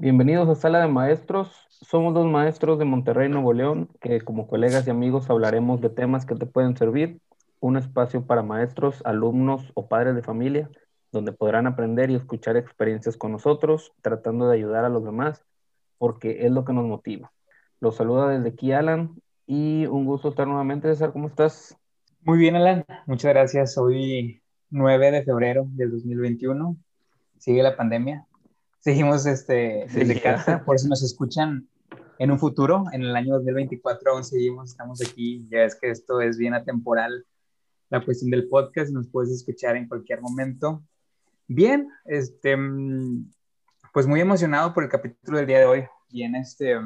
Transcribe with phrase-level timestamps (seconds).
[0.00, 1.66] Bienvenidos a Sala de Maestros.
[1.70, 6.24] Somos dos maestros de Monterrey, Nuevo León, que como colegas y amigos hablaremos de temas
[6.24, 7.20] que te pueden servir.
[7.58, 10.70] Un espacio para maestros, alumnos o padres de familia,
[11.10, 15.44] donde podrán aprender y escuchar experiencias con nosotros, tratando de ayudar a los demás,
[15.98, 17.32] porque es lo que nos motiva.
[17.80, 20.86] Los saluda desde aquí Alan y un gusto estar nuevamente.
[20.86, 21.76] César, ¿cómo estás?
[22.22, 22.84] Muy bien, Alan.
[23.06, 23.76] Muchas gracias.
[23.76, 24.40] Hoy
[24.70, 26.76] 9 de febrero del 2021.
[27.38, 28.28] Sigue la pandemia,
[28.80, 31.68] seguimos este, desde casa, por eso nos escuchan
[32.18, 36.20] en un futuro, en el año 2024 aún seguimos, estamos aquí, ya es que esto
[36.20, 37.24] es bien atemporal,
[37.90, 40.82] la cuestión del podcast, nos puedes escuchar en cualquier momento.
[41.46, 42.56] Bien, este,
[43.92, 46.76] pues muy emocionado por el capítulo del día de hoy, bien, este,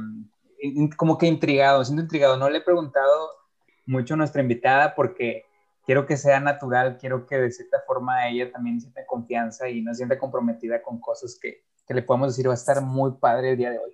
[0.97, 3.31] como que intrigado, siento intrigado, no le he preguntado
[3.87, 5.45] mucho a nuestra invitada porque
[5.85, 9.95] quiero que sea natural, quiero que de cierta forma ella también sienta confianza y no
[9.95, 13.59] sienta comprometida con cosas que, que le podemos decir va a estar muy padre el
[13.59, 13.93] día de hoy.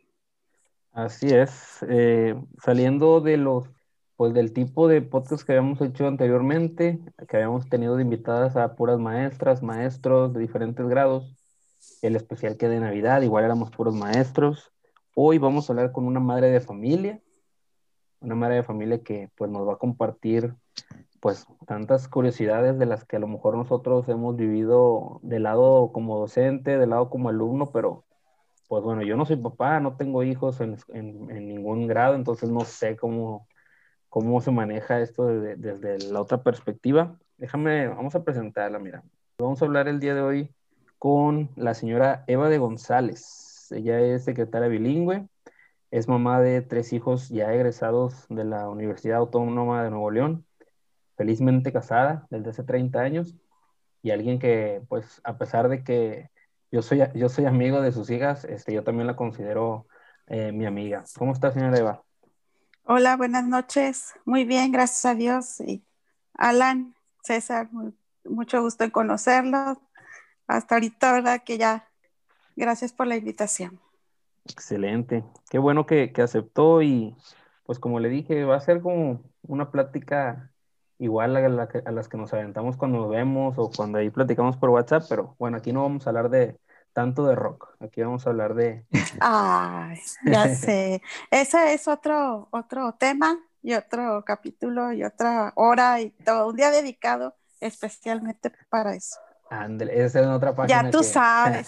[0.92, 3.68] Así es, eh, saliendo de los,
[4.16, 8.76] pues del tipo de podcast que habíamos hecho anteriormente, que habíamos tenido de invitadas a
[8.76, 11.36] puras maestras, maestros de diferentes grados,
[12.02, 14.72] el especial que de Navidad, igual éramos puros maestros.
[15.16, 17.20] Hoy vamos a hablar con una madre de familia,
[18.20, 20.54] una madre de familia que pues nos va a compartir
[21.20, 26.18] pues tantas curiosidades de las que a lo mejor nosotros hemos vivido del lado como
[26.18, 28.04] docente, del lado como alumno, pero
[28.68, 30.76] pues bueno, yo no soy papá, no tengo hijos en,
[31.28, 33.48] ningún grado, entonces no sé cómo,
[34.08, 37.18] cómo se maneja esto desde la otra perspectiva.
[37.38, 39.02] Déjame, vamos a presentarla, mira.
[39.38, 40.54] Vamos a hablar el día de hoy
[40.98, 43.68] con la señora Eva de González.
[43.70, 45.28] Ella es secretaria bilingüe,
[45.90, 50.44] es mamá de tres hijos ya egresados de la Universidad Autónoma de Nuevo León
[51.18, 53.34] felizmente casada desde hace 30 años
[54.02, 56.30] y alguien que, pues, a pesar de que
[56.70, 59.86] yo soy, yo soy amigo de sus hijas, este, yo también la considero
[60.28, 61.04] eh, mi amiga.
[61.18, 62.02] ¿Cómo está, señora Eva?
[62.84, 64.14] Hola, buenas noches.
[64.24, 65.60] Muy bien, gracias a Dios.
[65.60, 65.82] Y
[66.34, 67.68] Alan, César,
[68.24, 69.76] mucho gusto en conocerlos.
[70.46, 71.42] Hasta ahorita, ¿verdad?
[71.44, 71.88] Que ya,
[72.54, 73.80] gracias por la invitación.
[74.44, 75.24] Excelente.
[75.50, 77.16] Qué bueno que, que aceptó y
[77.64, 80.50] pues como le dije, va a ser como una plática
[80.98, 81.48] igual a,
[81.92, 85.56] las que nos aventamos cuando nos vemos o cuando ahí platicamos por WhatsApp, pero bueno,
[85.56, 86.58] aquí no vamos a hablar de
[86.92, 88.84] tanto de rock, aquí vamos a hablar de...
[89.20, 96.10] Ay, ya sé, ese es otro, otro tema y otro capítulo y otra hora y
[96.10, 99.16] todo, un día dedicado especialmente para eso.
[99.50, 100.82] Ándale, esa es otra página.
[100.82, 101.66] Ya tú sabes.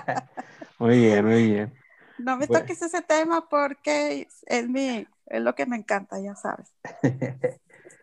[0.78, 1.74] muy bien, muy bien.
[2.18, 6.72] No me toques ese tema porque es, mi, es lo que me encanta, ya sabes.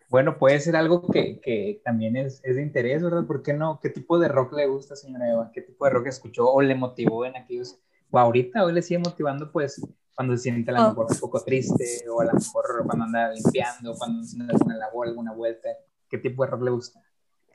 [0.08, 3.26] Bueno, puede ser algo que, que también es, es, de interés, ¿verdad?
[3.26, 3.80] ¿Por qué no?
[3.80, 5.50] ¿Qué tipo de rock le gusta, señora Eva?
[5.52, 7.80] ¿Qué tipo de rock escuchó o le motivó en aquellos,
[8.10, 9.84] o ahorita hoy le sigue motivando, pues,
[10.14, 10.88] cuando se siente a lo oh.
[10.90, 15.08] mejor un poco triste, o a lo mejor cuando anda limpiando, cuando anda alguna labor,
[15.08, 15.68] alguna vuelta?
[16.08, 17.00] ¿Qué tipo de rock le gusta?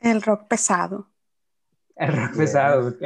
[0.00, 1.08] El rock pesado.
[1.96, 2.94] El rock pesado.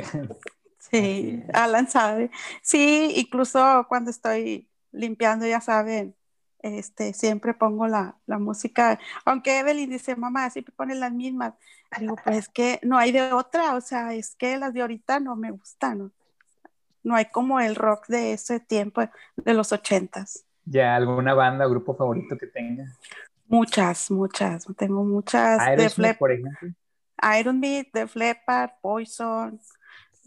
[0.90, 2.30] Sí, Alan sabe.
[2.62, 6.14] Sí, incluso cuando estoy limpiando, ya saben,
[6.60, 11.54] este, siempre pongo la, música, aunque Evelyn dice, mamá, siempre pones las mismas.
[11.98, 15.20] Digo, pues es que no hay de otra, o sea, es que las de ahorita
[15.20, 16.12] no me gustan,
[17.02, 17.14] ¿no?
[17.14, 19.02] hay como el rock de ese tiempo,
[19.36, 20.44] de los ochentas.
[20.64, 22.84] ¿Ya alguna banda o grupo favorito que tenga?
[23.46, 25.60] Muchas, muchas, tengo muchas.
[25.60, 26.70] Aerosmith, por ejemplo.
[27.18, 29.60] Aerosmith, The Leppard, Poison,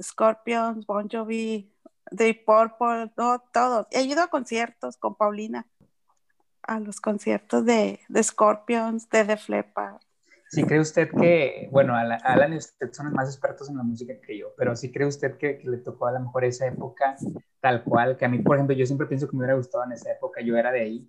[0.02, 1.70] Scorpions, Bon Jovi,
[2.16, 3.88] The Purple, todo, todo.
[3.92, 5.68] He ido a conciertos con Paulina
[6.64, 9.98] a los conciertos de, de Scorpions, de The Leppard.
[10.50, 14.36] Sí, cree usted que, bueno, Alan y usted son más expertos en la música que
[14.36, 17.16] yo, pero sí cree usted que, le tocó a lo mejor esa época
[17.62, 19.92] tal cual, que a mí, por ejemplo, yo siempre pienso que me hubiera gustado en
[19.92, 21.08] esa época, yo era de ahí,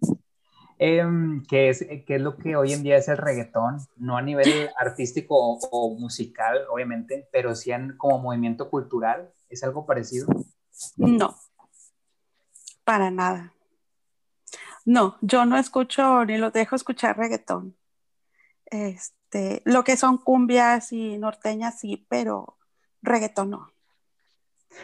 [0.78, 1.02] eh,
[1.48, 4.68] que, es, que es lo que hoy en día es el reggaetón, no a nivel
[4.78, 10.26] artístico o, o musical, obviamente, pero sí en, como movimiento cultural, ¿es algo parecido?
[10.98, 11.34] No,
[12.84, 13.53] para nada.
[14.91, 17.77] No, yo no escucho ni los dejo escuchar reggaetón.
[18.66, 22.59] Este, lo que son cumbias y norteñas sí, pero
[23.01, 23.71] reggaetón no.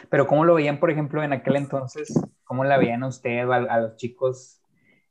[0.09, 2.17] Pero ¿cómo lo veían, por ejemplo, en aquel entonces?
[2.45, 4.61] ¿Cómo la veían usted a, los chicos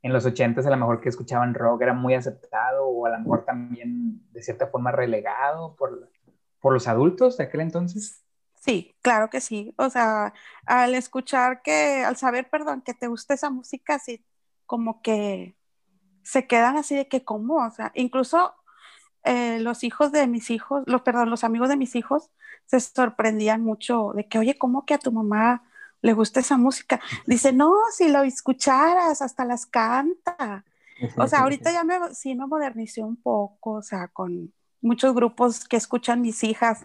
[0.01, 3.19] en los ochentas, a lo mejor que escuchaban rock, era muy aceptado o a lo
[3.19, 6.11] mejor también de cierta forma relegado por,
[6.59, 8.25] por los adultos de aquel entonces?
[8.55, 9.75] Sí, claro que sí.
[9.77, 10.33] O sea,
[10.65, 14.25] al escuchar que, al saber, perdón, que te gusta esa música, sí
[14.67, 15.57] como que
[16.23, 18.55] se quedan así de que como, o sea, incluso
[19.25, 22.31] eh, los hijos de mis hijos, los, perdón, los amigos de mis hijos
[22.67, 25.65] se sorprendían mucho de que, oye, ¿cómo que a tu mamá
[26.03, 27.01] le gusta esa música.
[27.27, 30.65] Dice, no, si lo escucharas, hasta las canta.
[31.17, 35.67] O sea, ahorita ya me, sí me modernicé un poco, o sea, con muchos grupos
[35.69, 36.81] que escuchan mis hijas,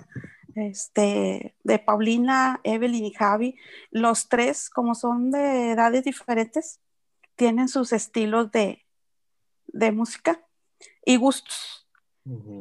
[0.56, 3.56] este, de Paulina, Evelyn y Javi,
[3.90, 6.82] los tres, como son de edades diferentes,
[7.42, 8.86] tienen sus estilos de,
[9.66, 10.46] de música
[11.04, 11.88] y gustos.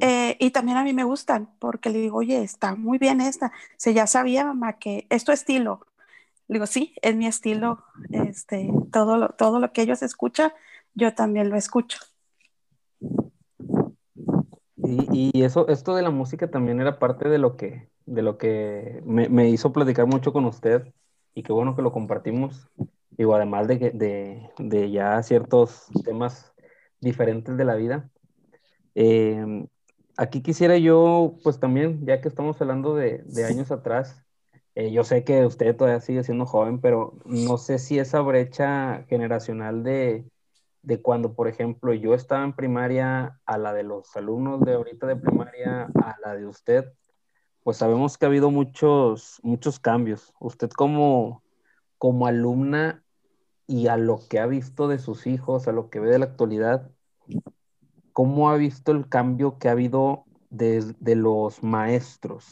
[0.01, 3.53] Eh, y también a mí me gustan, porque le digo, oye, está muy bien esta.
[3.77, 5.87] Se ya sabía, mamá, que es tu estilo.
[6.49, 7.85] Le digo, sí, es mi estilo.
[8.11, 10.51] Este, todo, lo, todo lo que ellos escuchan,
[10.95, 11.99] yo también lo escucho.
[14.79, 18.39] Y, y, eso, esto de la música también era parte de lo que, de lo
[18.39, 20.91] que me, me, hizo platicar mucho con usted
[21.35, 22.67] y qué bueno que lo compartimos.
[23.21, 26.55] Digo, además de, de, de ya ciertos temas
[27.03, 28.09] diferentes de la vida,
[28.95, 29.67] eh,
[30.17, 34.25] aquí quisiera yo, pues también, ya que estamos hablando de, años atrás,
[34.75, 39.05] eh, yo sé que usted todavía sigue siendo joven, pero no sé si esa brecha
[39.11, 40.25] generacional de,
[40.81, 45.07] de cuando, por ejemplo, yo estaba en primaria a la de los alumnos de ahorita
[45.07, 46.87] de primaria a la de usted,
[47.65, 50.33] pues sabemos que ha habido muchos, muchos cambios.
[50.41, 51.43] Usted como,
[51.99, 53.05] como alumna
[53.71, 56.25] y a lo que ha visto de sus hijos, a lo que ve de la
[56.25, 56.91] actualidad,
[58.13, 62.49] ¿cómo ha visto el cambio que ha habido de, los maestros?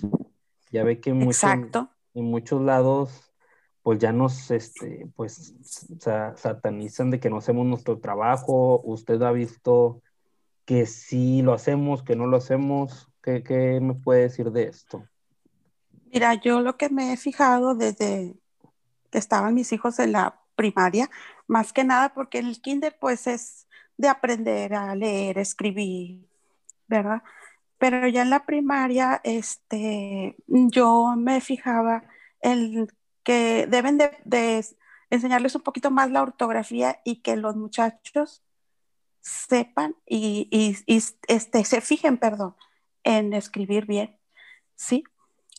[0.70, 1.50] Ya ve que en muchos,
[2.14, 3.32] en muchos lados,
[3.82, 5.56] pues ya nos, este, pues,
[6.36, 8.80] satanizan de que no hacemos nuestro trabajo.
[8.84, 10.00] ¿Usted ha visto
[10.66, 13.10] que sí lo hacemos, que no lo hacemos?
[13.24, 15.02] ¿Qué, qué me puede decir de esto?
[16.12, 18.36] Mira, yo lo que me he fijado desde
[19.10, 21.08] que estaban mis hijos en la primaria,
[21.46, 26.28] más que nada porque el kinder pues es de aprender a leer, escribir,
[26.88, 27.22] ¿verdad?
[27.78, 32.04] Pero ya en la primaria, este, yo me fijaba
[32.40, 32.88] en
[33.22, 34.66] que deben de,
[35.10, 38.42] enseñarles un poquito más la ortografía y que los muchachos
[39.20, 40.76] sepan y,
[41.28, 42.56] este, se fijen, perdón,
[43.04, 44.18] en escribir bien,
[44.74, 45.04] ¿sí?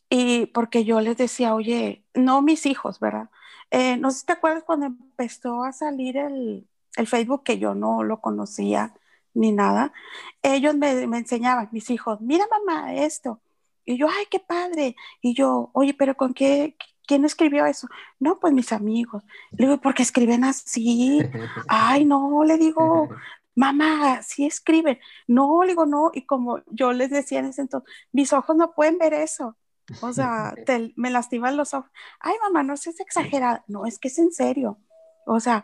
[0.10, 3.30] Y porque yo les decía, oye, no mis hijos, ¿verdad?
[3.72, 7.76] Eh, no sé si te acuerdas cuando empezó a salir el, el Facebook que yo
[7.76, 8.94] no lo conocía
[9.34, 9.94] ni nada,
[10.42, 13.42] ellos me, me, enseñaban, mis hijos, mira mamá esto.
[13.86, 14.96] Y yo, ay, qué padre.
[15.22, 16.76] Y yo, oye, pero ¿con qué?
[17.08, 17.88] ¿Quién escribió eso?
[18.20, 19.24] No, pues mis amigos.
[19.52, 21.22] Le digo, ¿por qué escriben así?
[21.68, 23.10] Ay, no, le digo,
[23.56, 25.00] mamá, sí escriben.
[25.28, 26.12] No, le digo, no.
[26.14, 29.56] Y como yo les decía en ese entonces, mis ojos no pueden ver eso.
[30.02, 30.54] O sea,
[30.96, 31.92] me lastiman los ojos.
[32.20, 33.64] Ay, mamá, no seas exagerada.
[33.68, 34.78] No, es que es en serio.
[35.26, 35.64] O sea,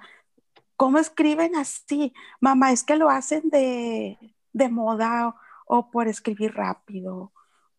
[0.77, 2.13] ¿Cómo escriben así?
[2.41, 4.17] Mamá, es que lo hacen de,
[4.69, 5.35] moda
[5.67, 7.31] o, por escribir rápido.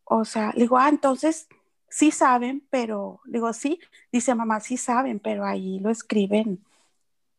[0.04, 1.48] O sea, digo, ah, entonces
[1.88, 3.80] sí saben, pero, digo, sí,
[4.12, 6.64] dice mamá, sí saben, pero ahí lo escriben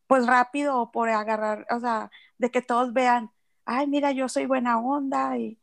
[0.06, 3.30] pues rápido o por agarrar, o sea, de que todos vean,
[3.66, 5.58] ay, mira, yo soy buena onda y,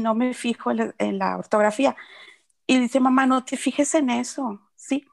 [0.00, 1.96] no me fijo en, en, la ortografía.
[2.70, 5.04] Y dice, mamá, no te fijes en eso, ¿sí?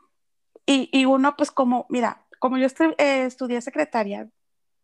[0.67, 2.67] Y, y uno, pues como, mira, como yo
[2.99, 4.29] eh, estudié secretaria,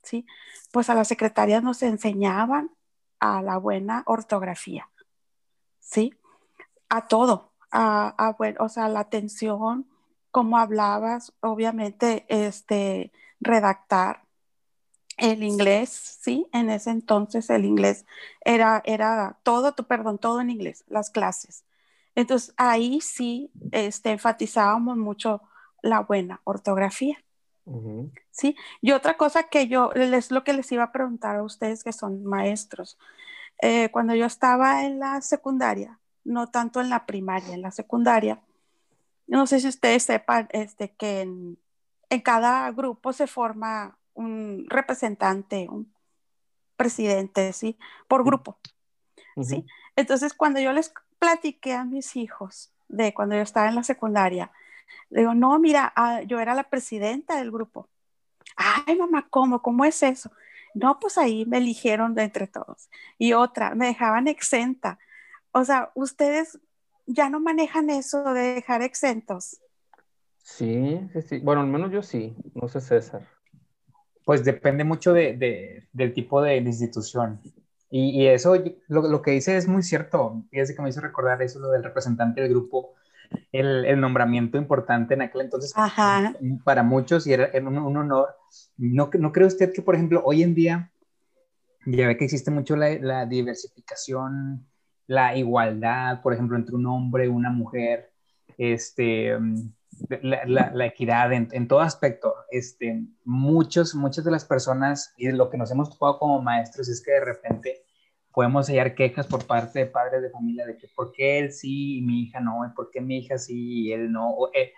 [0.01, 0.25] ¿sí?
[0.71, 2.71] Pues a las secretarias nos enseñaban
[3.19, 4.89] a la buena ortografía,
[5.77, 6.15] ¿sí?
[6.89, 9.87] A todo, a, a o sea, la atención,
[10.31, 14.23] cómo hablabas, obviamente, este, redactar
[15.17, 15.91] el inglés,
[16.23, 16.47] ¿sí?
[16.51, 18.07] En ese entonces el inglés
[18.43, 21.65] era, era todo, perdón, todo en inglés, las clases.
[22.15, 25.41] Entonces ahí sí este, enfatizábamos mucho
[25.81, 27.17] la buena ortografía.
[28.31, 31.83] Sí, y otra cosa que yo, es lo que les iba a preguntar a ustedes
[31.83, 32.97] que son maestros.
[33.61, 38.41] Eh, cuando yo estaba en la secundaria, no tanto en la primaria, en la secundaria,
[39.27, 41.57] no sé si ustedes sepan este, que en,
[42.23, 45.91] cada grupo se forma un representante, un
[46.75, 47.77] presidente, ¿sí?
[48.07, 48.59] Por grupo,
[49.41, 49.65] ¿sí?
[49.95, 54.51] Entonces, cuando yo les platiqué a mis hijos de cuando yo estaba en la secundaria,
[55.09, 57.87] le digo, no, mira, ah, yo era la presidenta del grupo.
[58.55, 59.61] Ay, mamá, ¿cómo?
[59.61, 60.31] ¿Cómo es eso?
[60.73, 62.89] No, pues ahí me eligieron de entre todos.
[63.17, 64.99] Y otra, me dejaban exenta.
[65.51, 66.59] O sea, ustedes
[67.05, 69.61] ya no manejan eso de dejar exentos.
[70.43, 71.39] Sí, sí, sí.
[71.39, 72.35] Bueno, al menos yo sí.
[72.53, 73.27] No sé, César.
[74.25, 77.39] Pues depende mucho de, del tipo de, institución.
[77.95, 78.55] Y, eso,
[78.87, 80.43] lo, lo, que dice es muy cierto.
[80.49, 82.95] Fíjese que me hizo recordar eso, lo del representante del grupo
[83.51, 85.73] el, nombramiento importante en aquel entonces
[86.63, 88.35] para muchos y era, un, honor.
[88.77, 90.91] ¿No, ¿No cree usted que, por ejemplo, hoy en día
[91.85, 94.65] ya ve que existe mucho la, diversificación,
[95.07, 98.11] la igualdad, por ejemplo, entre un hombre y una mujer,
[98.57, 99.37] este,
[100.21, 102.33] la, equidad en, todo aspecto.
[102.51, 107.03] Este, muchos, muchas de las personas, y lo que nos hemos tocado como maestros es
[107.03, 107.82] que de repente
[108.33, 111.99] podemos hallar quejas por parte de padres de familia de que por qué él sí
[111.99, 114.31] y mi hija no, y por qué mi hija sí y él no.
[114.31, 114.73] O, eh,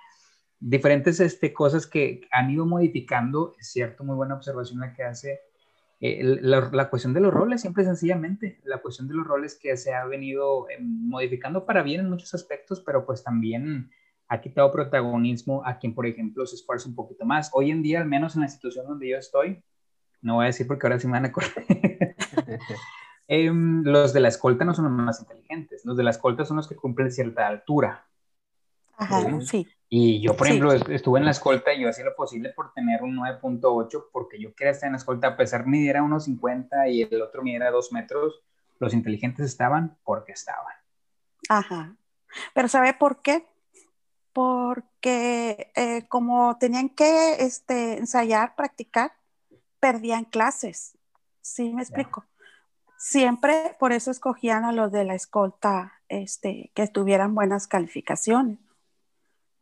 [0.59, 5.39] diferentes este, cosas que han ido modificando, es cierto, muy buena observación la que hace.
[6.01, 9.77] Eh, la, la, cuestión de los roles, siempre sencillamente, la cuestión de los roles que
[9.77, 13.89] se ha venido eh, modificando para bien en muchos aspectos, pero pues también
[14.27, 17.49] ha quitado protagonismo a quien, por ejemplo, se esfuerza un poquito más.
[17.53, 19.63] Hoy en día, al menos en la institución donde yo estoy,
[20.21, 21.53] no voy a decir porque ahora sí me van a correr.
[23.27, 26.57] Em, los de la escolta no son los más inteligentes, los de la escolta son
[26.57, 28.07] los que cumplen cierta altura.
[28.97, 29.67] Ajá, sí.
[29.89, 33.03] Y yo, por ejemplo, estuve en la escolta y yo hacía lo posible por tener
[33.03, 36.87] un 9.8 porque yo quería estar en la escolta, a pesar de midiera unos 50
[36.89, 38.41] y el otro midiera 2 metros,
[38.79, 40.73] los inteligentes estaban porque estaban.
[41.49, 41.95] Ajá.
[42.53, 43.45] Pero ¿sabe por qué?
[44.33, 49.13] Porque eh, como tenían que este, ensayar, practicar,
[49.79, 50.97] perdían clases.
[51.41, 52.25] ¿Sí me explico?
[53.07, 58.57] Siempre por eso escogían a los de la escolta este, que tuvieran buenas calificaciones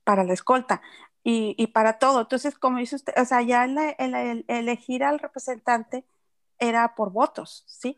[0.05, 0.81] para la escolta
[1.25, 2.21] y, para todo.
[2.21, 6.05] Entonces, como dice usted, o sea, ya el, elegir al representante
[6.57, 7.97] era por votos, ¿sí?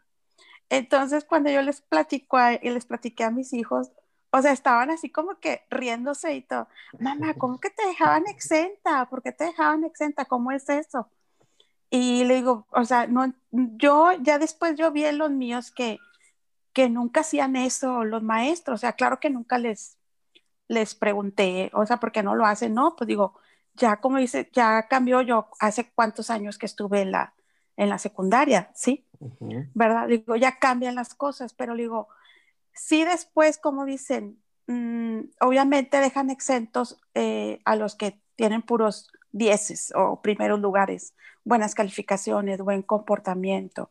[0.69, 3.91] Entonces, cuando yo les platico y les platiqué a mis hijos,
[4.31, 6.67] o sea, estaban así como que riéndose y todo.
[6.99, 9.05] Mamá, ¿cómo que te dejaban exenta?
[9.11, 10.25] ¿Por qué te dejaban exenta?
[10.25, 11.07] ¿Cómo es eso?
[11.95, 15.97] Y le digo, o sea, no, yo ya después yo vi en los míos que,
[16.73, 19.97] que nunca hacían eso los maestros, o sea, claro que nunca les,
[20.67, 22.73] les pregunté, o sea, ¿por qué no lo hacen?
[22.73, 23.39] No, pues digo,
[23.75, 27.33] ya como dice, ya cambió yo hace cuántos años que estuve en la,
[27.77, 29.05] en la secundaria, ¿sí?
[29.73, 30.09] ¿Verdad?
[30.09, 32.09] Digo, ya cambian las cosas, pero digo,
[32.73, 34.37] sí después, como dicen,
[34.67, 41.13] mm, obviamente dejan exentos eh, a los que tienen puros dieces o primeros lugares,
[41.43, 43.89] buenas calificaciones, buen comportamiento,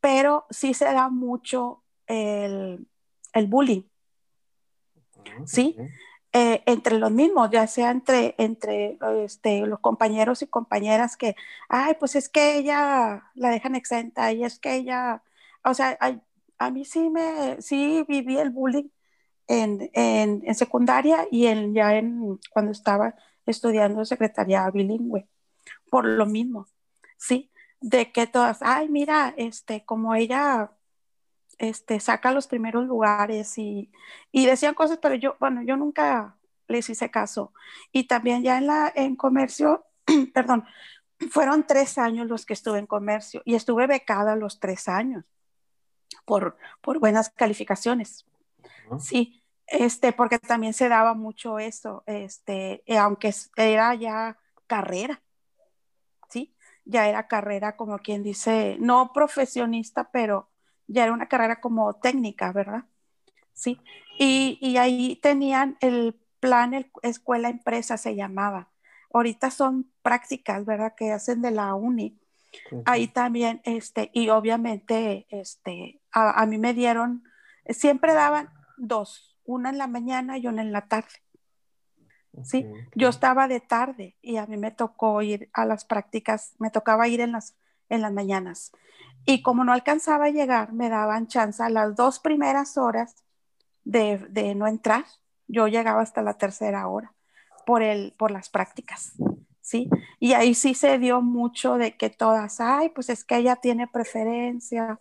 [0.00, 2.86] pero sí se da mucho el,
[3.32, 3.82] el bullying,
[5.46, 5.76] ¿sí?
[6.32, 11.36] Eh, entre los mismos, ya sea entre, entre este, los compañeros y compañeras que,
[11.68, 15.22] ay, pues es que ella la dejan exenta y es que ella,
[15.64, 15.96] o sea,
[16.58, 18.88] a mí sí me, sí viví el bullying
[19.46, 23.14] en, en, en secundaria y en, ya en, cuando estaba
[23.50, 25.28] estudiando secretaría bilingüe,
[25.90, 26.66] por lo mismo,
[27.16, 27.50] ¿sí?
[27.80, 30.70] De que todas, ay, mira, este, como ella
[31.58, 33.90] este, saca los primeros lugares y,
[34.32, 36.36] y, decían cosas, pero yo, bueno, yo nunca
[36.68, 37.52] les hice caso.
[37.92, 39.84] Y también ya en, la, en comercio,
[40.34, 40.64] perdón,
[41.30, 45.24] fueron tres años los que estuve en comercio y estuve becada los tres años
[46.24, 48.26] por, por buenas calificaciones.
[48.98, 49.39] Sí,
[49.70, 55.22] este, porque también se daba mucho eso, este, eh, aunque era ya carrera,
[56.28, 56.54] ¿sí?
[56.84, 60.50] Ya era carrera como quien dice, no profesionista, pero
[60.86, 62.84] ya era una carrera como técnica, ¿verdad?
[63.52, 63.80] Sí,
[64.18, 68.70] y, y ahí tenían el plan, el, escuela empresa se llamaba.
[69.12, 70.94] Ahorita son prácticas, ¿verdad?
[70.96, 72.18] Que hacen de la uni.
[72.84, 77.22] Ahí también, este, y obviamente, este, a, mí me dieron,
[77.68, 81.22] siempre daban dos, una en la mañana y una en la tarde.
[82.44, 82.64] Sí,
[82.94, 87.08] yo estaba de tarde y a mí me tocó ir a las prácticas, me tocaba
[87.08, 87.56] ir en las,
[87.88, 88.70] en las mañanas.
[89.26, 93.16] Y como no alcanzaba a llegar, me daban chance a las dos primeras horas
[93.84, 95.04] de, no entrar.
[95.48, 97.12] Yo llegaba hasta la tercera hora
[97.66, 99.14] por, el, por las prácticas,
[99.60, 99.90] ¿sí?
[100.20, 103.88] Y ahí sí se dio mucho de que todas, ay, pues es que ella tiene
[103.88, 104.98] preferencia,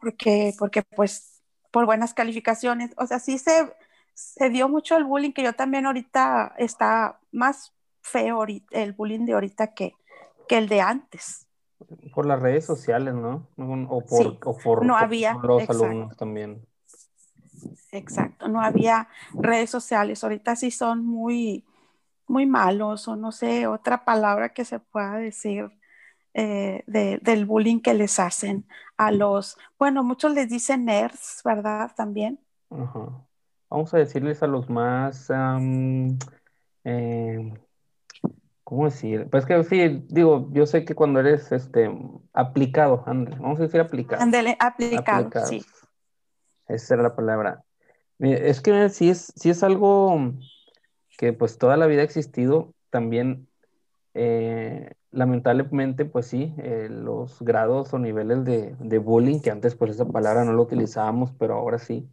[0.00, 3.72] porque, porque pues por buenas calificaciones, o sea, sí se,
[4.14, 9.32] se dio mucho el bullying, que yo también ahorita está más feo el bullying de
[9.32, 9.94] ahorita que,
[10.48, 11.46] que el de antes.
[12.14, 13.48] Por las redes sociales, ¿no?
[13.88, 16.66] O por, o por, no había, los alumnos también.
[17.90, 20.22] Exacto, no había redes sociales.
[20.22, 21.64] Ahorita sí son muy,
[22.26, 25.70] muy malos, o no sé, otra palabra que se pueda decir
[26.34, 28.66] eh, del bullying que les hacen
[28.96, 31.92] a los, bueno, muchos les dicen nerds, ¿verdad?
[31.94, 32.40] También.
[33.72, 35.30] Vamos a decirles a los más,
[36.84, 37.54] eh,
[38.64, 39.28] ¿cómo decir?
[39.30, 41.90] Pues que sí, digo, yo sé que cuando eres este,
[42.34, 44.20] aplicado, vamos a decir aplicado.
[44.20, 45.64] Ándale, aplicado, sí.
[46.68, 47.64] Esa era la palabra.
[48.18, 50.34] Es que sí es, sí es algo
[51.16, 53.48] que pues toda la vida ha existido, también
[54.12, 59.92] eh, lamentablemente, pues sí, eh, los grados o niveles de, de, bullying, que antes pues
[59.92, 62.06] esa palabra no lo utilizábamos, pero ahora sí,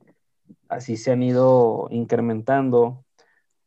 [0.69, 3.03] así se han ido incrementando.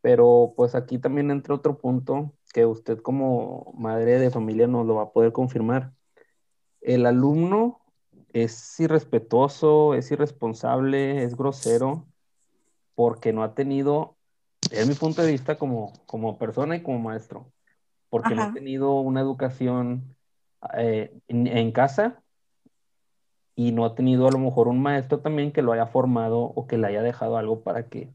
[0.01, 4.97] Pero pues aquí también entra otro punto que usted como madre de familia nos lo
[4.97, 5.93] va a poder confirmar.
[6.81, 7.81] El alumno
[8.33, 12.07] es irrespetuoso, es irresponsable, es grosero,
[12.95, 14.17] porque no ha tenido,
[14.71, 17.53] es mi punto de vista como, como persona y como maestro,
[18.11, 20.17] porque no ha tenido una educación
[20.77, 22.23] eh, en, casa
[23.55, 26.67] y no ha tenido a lo mejor un maestro también que lo haya formado o
[26.67, 28.11] que le haya dejado algo para que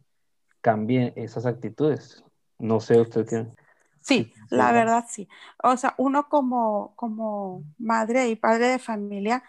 [0.62, 2.24] cambie esas actitudes.
[2.58, 3.48] No sé usted qué.
[4.01, 5.27] Sí, la verdad sí.
[5.63, 9.44] O sea, uno como, como madre y padre de familia,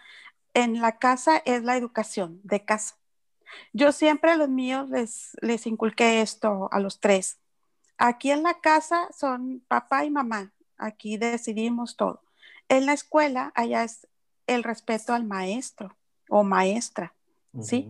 [0.53, 2.95] en la casa es la educación de casa.
[3.73, 7.39] Yo siempre a los míos les, les inculqué esto a los tres.
[7.97, 10.51] Aquí en la casa son papá y mamá.
[10.77, 12.21] Aquí decidimos todo.
[12.67, 14.07] En la escuela, allá es
[14.55, 15.95] el respeto al maestro
[16.29, 17.13] o maestra,
[17.61, 17.89] ¿sí?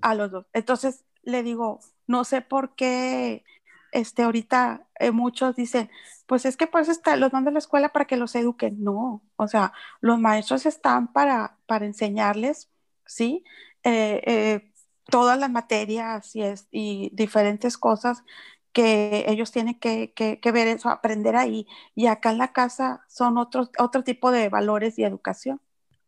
[0.00, 0.46] A los dos.
[0.52, 3.44] Entonces le digo, no sé por qué
[3.92, 5.90] este, ahorita eh, muchos dicen,
[6.26, 8.82] pues es que pues está, los mando a la escuela para que los eduquen.
[8.82, 12.70] No, o sea, los maestros están para, para enseñarles,
[13.06, 13.44] ¿sí?
[13.84, 14.72] Eh, eh,
[15.10, 18.24] todas las materias y, es, y, diferentes cosas
[18.72, 21.66] que ellos tienen que, que, ver eso, aprender ahí.
[21.94, 25.60] Y acá en la casa son otros, otro tipo de valores y educación.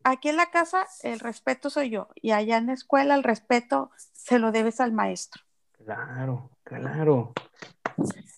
[0.04, 3.90] Aquí en la casa el respeto soy yo y allá en la escuela el respeto
[3.96, 5.42] se lo debes al maestro.
[5.73, 7.32] Claro, claro.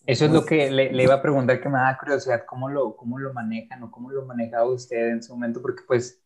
[0.06, 2.96] Eso es lo que le, le, iba a preguntar, que me da curiosidad, ¿cómo lo,
[2.96, 5.60] cómo lo manejan o cómo lo manejaba usted en su momento?
[5.60, 6.22] Porque pues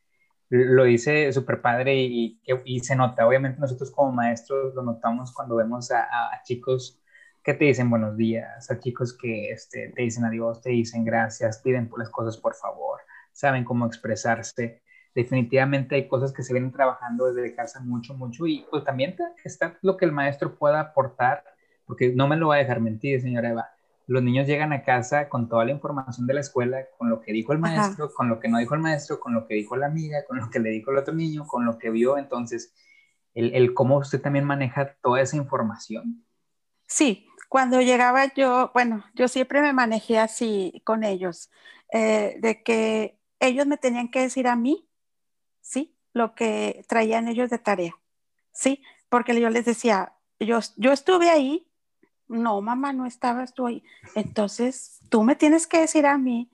[0.51, 3.27] lo dice súper padre y, y, se nota.
[3.27, 7.01] Obviamente nosotros como maestros lo notamos cuando vemos a, a, chicos
[7.43, 11.63] que te dicen buenos días, a chicos que este, te dicen adiós, te dicen gracias,
[11.63, 13.01] piden por las cosas por favor,
[13.33, 14.83] saben cómo expresarse.
[15.15, 19.77] Definitivamente hay cosas que se vienen trabajando desde casa mucho, mucho y pues también está
[19.83, 21.45] lo que el maestro pueda aportar
[21.91, 23.69] porque no me lo va a dejar mentir, señora Eva.
[24.07, 27.33] Los niños llegan a casa con toda la información de la escuela, con lo que
[27.33, 29.87] dijo el maestro, con lo que no dijo el maestro, con lo que dijo la
[29.87, 32.17] amiga, con lo que le dijo el otro niño, con lo que vio.
[32.17, 32.73] Entonces,
[33.35, 36.25] el, el cómo usted también maneja toda esa información.
[36.87, 41.51] Sí, cuando llegaba yo, bueno, yo siempre me manejé así con ellos,
[41.93, 44.89] eh, de que ellos me tenían que decir a mí,
[45.61, 45.97] ¿sí?
[46.13, 47.95] Lo que traían ellos de tarea,
[48.53, 48.83] ¿sí?
[49.09, 51.67] Porque yo les decía, yo, yo estuve ahí,
[52.29, 53.83] no, mamá, no estabas tú ahí.
[54.15, 56.51] Entonces, tú me tienes que decir a mí,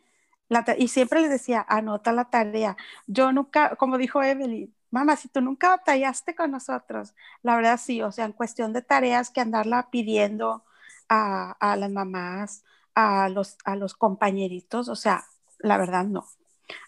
[0.79, 2.77] y siempre les decía, anota la tarea.
[3.07, 8.03] Yo nunca, como dijo Evelyn, mamá, si tú nunca batallaste con nosotros, la verdad sí,
[8.03, 10.65] o sea, en cuestión de tareas que andarla pidiendo
[11.09, 12.65] a, a las mamás,
[12.95, 15.25] a los, a los compañeritos, o sea,
[15.59, 16.27] la verdad no.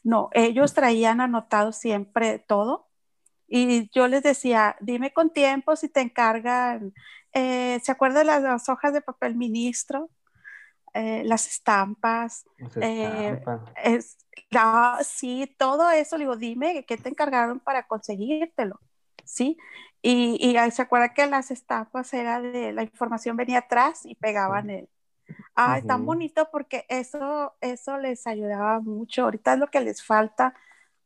[0.03, 2.89] No, ellos traían anotado siempre todo
[3.47, 6.93] y yo les decía, dime con tiempo si te encargan
[7.33, 10.11] eh, ¿Se acuerdan las, las, hojas de papel ministro?
[10.95, 12.45] Eh, las estampas.
[12.81, 13.41] Eh,
[13.85, 14.17] es,
[15.05, 18.81] sí, todo eso, le digo, dime qué te encargaron para conseguírtelo,
[19.25, 19.59] ¿sí?
[20.01, 24.71] Y, y se acuerda que las estampas era de, la información venía atrás y pegaban
[24.71, 24.89] el...
[25.55, 29.25] Ay, tan bonito porque eso, eso les ayudaba mucho.
[29.25, 30.55] Ahorita es lo que les falta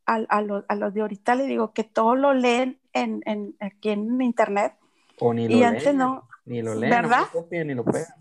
[0.05, 3.55] a, a, los, a los de ahorita, le digo que todo lo leen en, en,
[3.59, 4.75] aquí en internet
[5.21, 6.27] ni lo y antes no.
[6.45, 7.25] Ni lo leen, ¿verdad?
[7.51, 8.13] ni lo pegan.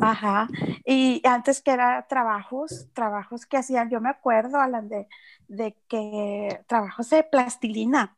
[0.00, 0.48] Ajá.
[0.84, 5.08] Y antes que era trabajos, trabajos que hacían, yo me acuerdo, Alan, de,
[5.48, 8.16] de que trabajos de plastilina.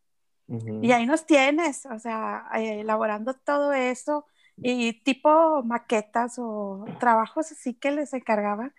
[0.83, 4.26] Y ahí nos tienes, o sea, elaborando todo eso
[4.62, 8.72] y tipo maquetas o trabajos así que les encargaban.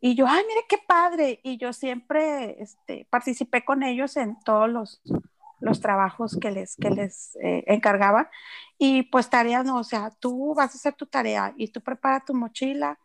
[0.00, 1.40] Y yo, ay, mire qué padre.
[1.42, 5.02] Y yo siempre este, participé con ellos en todos los,
[5.60, 8.28] los trabajos que les, que les eh, encargaban.
[8.78, 12.24] Y pues tareas, no, o sea, tú vas a hacer tu tarea y tú preparas
[12.24, 12.98] tu mochila.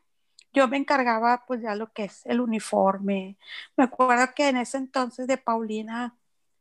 [0.53, 3.37] Yo me encargaba pues ya lo que es el uniforme.
[3.77, 6.17] Me acuerdo que en ese entonces de Paulina,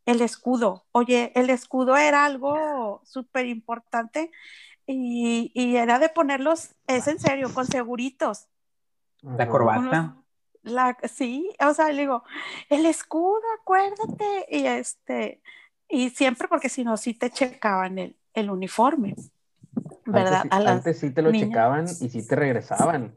[0.07, 0.85] el escudo.
[0.93, 4.31] Oye, el escudo era algo súper importante
[4.87, 8.49] y, y, era de ponerlos, es en serio, con seguritos.
[9.23, 10.17] La corbata.
[10.63, 12.25] la, sí, o sea, le digo,
[12.69, 14.47] el escudo, acuérdate.
[14.51, 15.41] Y este,
[15.89, 19.15] y siempre porque si no, sí te checaban el, el uniforme,
[20.05, 20.45] ¿verdad?
[20.51, 23.15] Antes, sí te lo checaban y sí te regresaban.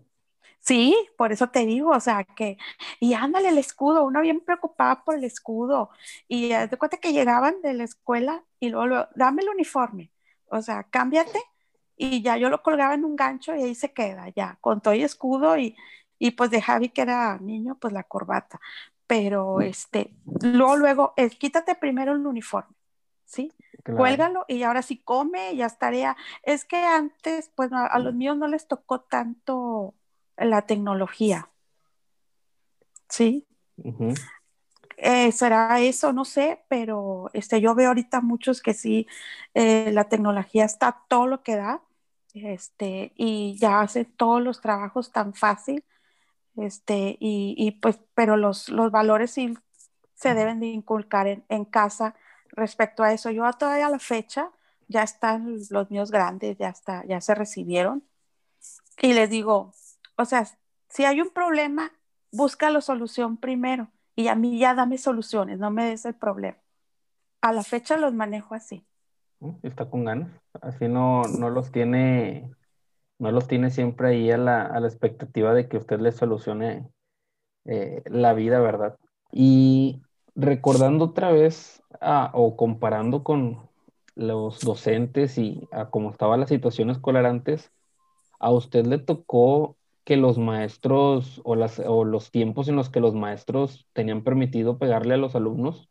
[0.60, 2.58] Sí, por eso te digo, o sea, que,
[3.00, 5.90] y ándale el escudo, uno bien preocupado por el escudo,
[6.28, 10.12] y de cuenta que llegaban de la escuela y luego, dame el uniforme,
[10.50, 11.40] o sea, cámbiate,
[11.98, 14.94] y ya yo lo colgaba en un gancho y ahí se queda, ya, con todo
[14.94, 15.76] y escudo, y,
[16.20, 18.60] y pues de Javi que era niño, pues la corbata,
[19.08, 22.76] pero este, luego, luego, quítate primero el uniforme,
[23.26, 23.52] ¿sí?
[23.84, 26.18] Cuélgalo y ahora sí come, ya es tarea.
[26.44, 29.94] Es que antes, pues a, los míos no les tocó tanto
[30.36, 31.50] la tecnología,
[33.08, 33.48] ¿sí?
[34.98, 39.08] Eh, será eso, no sé, pero este, yo veo ahorita muchos que sí,
[39.54, 41.82] eh, la tecnología está todo lo que da,
[42.34, 45.84] este, y ya hace todos los trabajos tan fácil,
[46.56, 49.54] este, y, pues, pero los, los valores sí
[50.16, 52.16] se deben de inculcar en, en, casa
[52.50, 53.30] respecto a eso.
[53.30, 54.52] Yo todavía a la fecha,
[54.88, 58.04] ya están los míos grandes, ya está, ya se recibieron,
[59.02, 59.74] y les digo,
[60.16, 60.48] o sea,
[60.90, 61.92] si hay un problema,
[62.32, 66.58] busca la solución primero y a mí ya dame soluciones, no me des el problema.
[67.42, 68.86] A la fecha los manejo así.
[69.62, 72.52] Está con ganas, así no, no los tiene,
[73.20, 76.88] no los tiene siempre ahí a la, a la expectativa de que usted les solucione
[77.66, 78.98] eh, la vida, ¿verdad?
[79.32, 80.02] Y
[80.36, 81.84] recordando otra vez
[82.34, 83.68] o comparando con
[84.16, 87.72] los docentes y a cómo estaba la situación escolar antes,
[88.40, 93.00] ¿a usted le tocó que los maestros o, las, o los tiempos en los que
[93.00, 95.90] los maestros tenían permitido pegarle a los alumnos?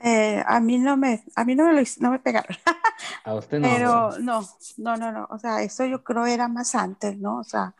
[0.00, 2.56] Eh, a mí no me, a mí no me, no me pegaron.
[3.24, 3.68] A usted no.
[3.68, 5.28] Pero no, no, no, no.
[5.30, 7.38] O sea, eso yo creo era más antes, ¿no?
[7.38, 7.74] O sea,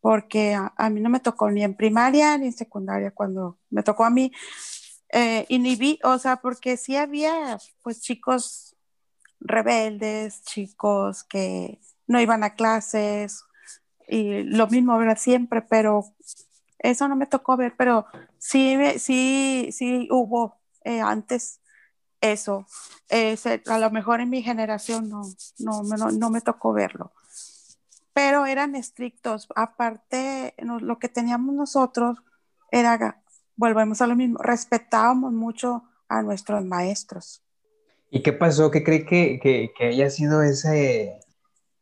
[0.00, 4.04] porque a, mí no me tocó ni en primaria ni en secundaria cuando me tocó
[4.04, 4.32] a mí.
[5.12, 8.76] Eh, inhibí, o sea, porque sí había pues chicos
[9.40, 13.44] rebeldes, chicos que no iban a clases,
[14.10, 15.16] y lo mismo, ¿verdad?
[15.16, 16.04] Siempre, pero
[16.80, 18.06] eso no me tocó ver, pero
[18.38, 21.59] sí, sí, sí hubo eh, antes
[22.20, 22.66] eso.
[23.66, 25.22] a lo mejor en mi generación no,
[25.58, 27.12] no, no, me tocó verlo.
[28.12, 29.48] Pero eran estrictos.
[29.54, 32.18] Aparte, lo que teníamos nosotros
[32.70, 33.22] era,
[33.56, 37.42] volvemos a lo mismo, respetábamos mucho a nuestros maestros.
[38.10, 38.70] ¿Y qué pasó?
[38.70, 41.20] ¿Qué cree que, que, que haya sido ese,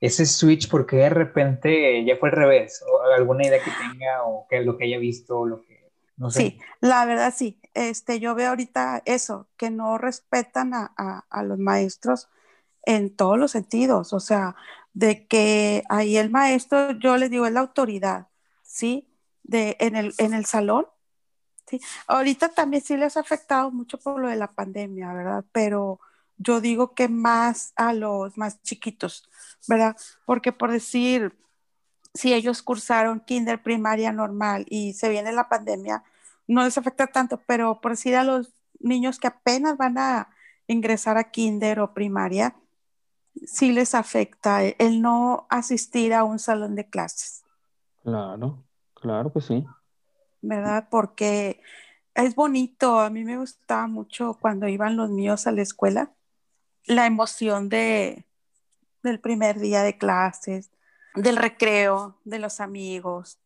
[0.00, 2.82] ese switch, porque de repente ya fue al revés?
[2.86, 6.40] ¿O alguna idea que tenga o que lo que haya visto, lo que, no sé.
[6.40, 7.57] Sí, la verdad sí.
[7.78, 10.92] Este, yo veo ahorita eso, que no respetan a,
[11.30, 12.28] a, los maestros
[12.84, 14.56] en todos los sentidos, o sea,
[14.94, 18.26] de que ahí el maestro, yo les digo, es la autoridad,
[18.64, 19.08] ¿sí?
[19.44, 20.88] De, en, el, en el salón,
[21.68, 21.80] ¿sí?
[22.08, 25.44] Ahorita también sí les ha afectado mucho por lo de la pandemia, ¿verdad?
[25.52, 26.00] Pero
[26.36, 29.30] yo digo que más a los más chiquitos,
[29.68, 29.96] ¿verdad?
[30.26, 31.38] Porque por decir,
[32.12, 36.02] si ellos cursaron kinder primaria normal y se viene la pandemia,
[36.48, 40.30] no les afecta tanto, pero por decir a los niños que apenas van a
[40.66, 42.56] ingresar a kinder o primaria,
[43.46, 47.44] sí les afecta el no asistir a un salón de clases.
[48.02, 49.64] Claro, claro que sí.
[50.40, 50.88] ¿Verdad?
[50.90, 51.60] Porque
[52.14, 56.12] es bonito, a mí me gustaba mucho cuando iban los míos a la escuela,
[56.86, 58.26] la emoción de,
[59.02, 60.70] del primer día de clases,
[61.14, 63.38] del recreo, de los amigos,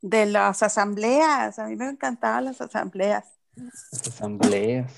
[0.00, 1.58] de las asambleas.
[1.58, 3.24] A mí me encantaban las asambleas.
[3.56, 4.92] Las asambleas.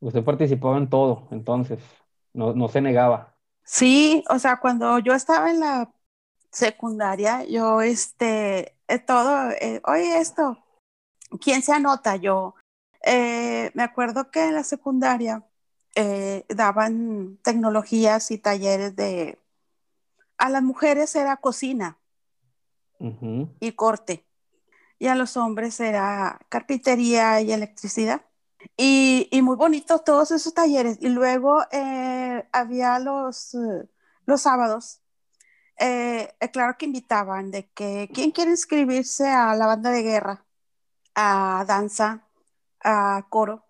[0.00, 1.80] Usted participaba en todo, entonces,
[2.32, 3.34] no, no se negaba.
[3.64, 5.92] Sí, o sea, cuando yo estaba en la
[6.50, 10.58] secundaria, yo, este, eh, todo, eh, oye, esto,
[11.40, 12.16] ¿quién se anota?
[12.16, 12.54] Yo,
[13.04, 15.44] eh, me acuerdo que en la secundaria
[15.94, 19.38] eh, daban tecnologías y talleres de...
[20.36, 21.98] A las mujeres era cocina
[23.60, 24.24] y corte,
[24.98, 28.22] y a los hombres era carpintería y electricidad.
[28.76, 30.98] Y, muy bonitos todos esos talleres.
[31.00, 33.56] Y luego eh, había los,
[34.26, 35.00] los sábados,
[35.78, 40.44] eh, claro que invitaban de que, ¿quién quiere inscribirse a la banda de guerra?
[41.14, 42.26] A danza,
[42.82, 43.64] a coro,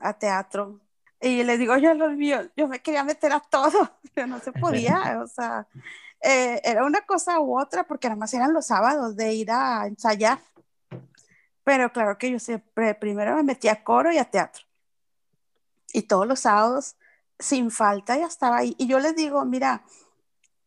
[0.00, 0.80] a teatro,
[1.20, 4.52] y le digo yo lo mío, yo me quería meter a todo, pero no se
[4.52, 5.66] podía, o sea,
[6.22, 9.86] eh, era una cosa u otra, porque nada más eran los sábados de ir a
[9.86, 10.38] ensayar.
[11.68, 14.64] Pero claro que yo siempre primero me metí a coro y a teatro.
[15.92, 16.96] Y todos los sábados,
[17.38, 18.74] sin falta, ya estaba ahí.
[18.78, 19.84] Y yo les digo, mira,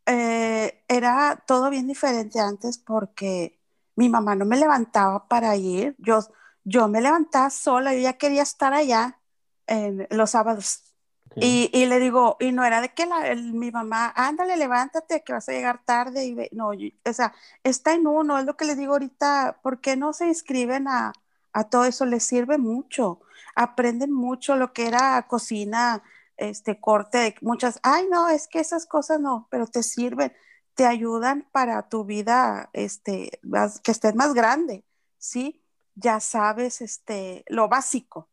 [0.05, 3.59] eh, era todo bien diferente antes porque
[3.95, 6.19] mi mamá no me levantaba para ir, yo,
[6.65, 9.19] yo me levantaba sola, yo ya quería estar allá
[9.65, 10.90] en los sábados.
[11.35, 15.33] Y, y, le digo, y no era de que la, mi mamá, ándale, levántate, que
[15.33, 16.25] vas a llegar tarde.
[16.25, 19.95] Y no, o sea, está en uno, es lo que les digo ahorita, ¿por qué
[19.95, 21.13] no se inscriben a,
[21.53, 22.05] a todo eso?
[22.05, 23.21] Les sirve mucho,
[23.55, 26.03] aprenden mucho lo que era cocina,
[26.37, 30.33] este corte, muchas, ay, no, es que esas cosas no, pero te sirven,
[30.73, 33.39] te ayudan para tu vida, este,
[33.83, 34.83] que estés más grande,
[35.17, 35.63] ¿sí?
[35.95, 38.30] Ya sabes, este, lo básico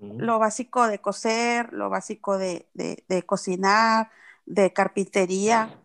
[0.00, 4.10] lo básico de coser, lo básico de, de, cocinar,
[4.44, 5.78] de carpintería,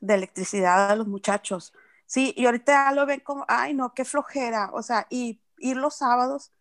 [0.00, 1.72] de electricidad a los muchachos.
[2.06, 4.70] Sí, y ahorita lo ven como, ay, no, qué flojera.
[4.72, 6.52] O sea, y ir los sábados,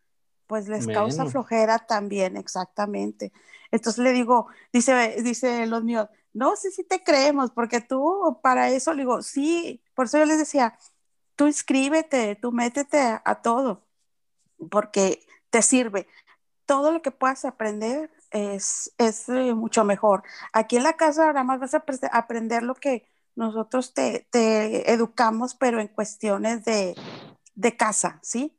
[0.47, 3.31] pues les causa flojera también, exactamente.
[3.71, 8.69] Entonces le digo, dice, dice los míos, no, sí, sí te creemos, porque tú para
[8.69, 10.77] eso, le digo, sí, por eso yo les decía,
[11.35, 13.85] tú inscríbete, tú métete a, todo,
[14.69, 16.07] porque te sirve.
[16.67, 20.21] Todo lo que puedas aprender es, es eh, mucho mejor.
[20.53, 25.55] Aquí en la casa ahora más vas a aprender lo que nosotros te, te educamos,
[25.55, 26.95] pero en cuestiones de,
[27.55, 28.55] de casa, ¿sí?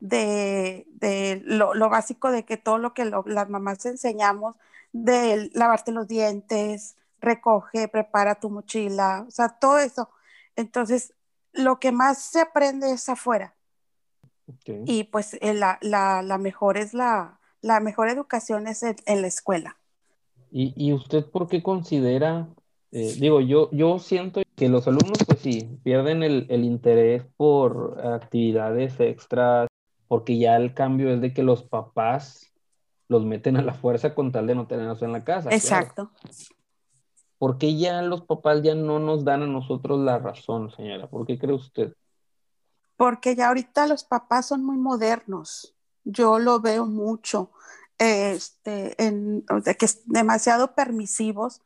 [0.00, 4.56] De, de lo, lo, básico de que todo lo que las mamás enseñamos,
[4.92, 10.10] de lavarte los dientes, recoge, prepara tu mochila, o sea, todo eso.
[10.56, 11.12] Entonces,
[11.52, 13.54] lo que más se aprende es afuera.
[14.66, 19.26] Y pues eh, la, la, la, mejor es la, la mejor educación es en, la
[19.26, 19.76] escuela.
[20.50, 22.48] ¿Y, ¿Y, usted por qué considera,
[22.90, 28.00] eh, digo, yo, yo siento que los alumnos pues sí, pierden el, el interés por
[28.04, 29.68] actividades extras,
[30.08, 32.52] porque ya el cambio es de que los papás
[33.08, 35.50] los meten a la fuerza con tal de no tenerlos en la casa.
[35.50, 36.10] Exacto.
[37.38, 41.08] ¿Por qué ya los papás ya no nos dan a nosotros la razón, señora?
[41.08, 41.94] ¿Por qué cree usted?
[42.96, 45.74] Porque ya ahorita los papás son muy modernos.
[46.04, 47.52] Yo lo veo mucho,
[47.98, 51.62] este, que es demasiado permisivos,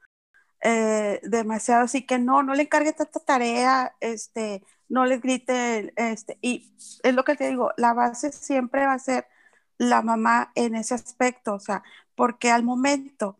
[0.62, 6.38] eh, demasiado así que no, no le encargue tanta tarea, este, no les grite, este,
[6.40, 9.26] y es lo que te digo, la base siempre va a ser
[9.78, 11.82] la mamá en ese aspecto, o sea,
[12.14, 13.38] porque al momento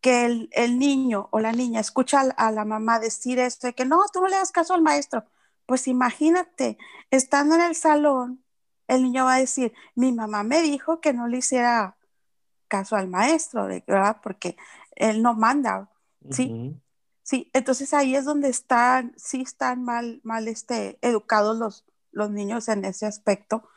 [0.00, 4.04] que el, niño o la niña escucha a, la mamá decir esto de que no,
[4.12, 5.24] tú no le das caso al maestro,
[5.66, 6.78] pues imagínate,
[7.10, 8.41] estando en el salón,
[8.94, 11.96] el niño va a decir, mi mamá me dijo que no le hiciera
[12.68, 14.18] caso al maestro, ¿verdad?
[14.22, 14.56] Porque
[14.96, 15.90] él no manda,
[16.30, 16.80] ¿sí?
[17.22, 22.68] Sí, entonces ahí es donde están, sí están mal, mal este, educados los, los niños
[22.68, 23.68] en ese aspecto,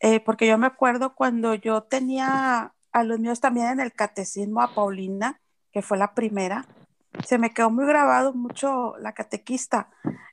[0.00, 4.60] eh, porque yo me acuerdo cuando yo tenía a los míos también en el catecismo
[4.60, 5.40] a Paulina,
[5.72, 6.66] que fue la primera,
[7.26, 9.90] se me quedó muy grabado mucho la catequista,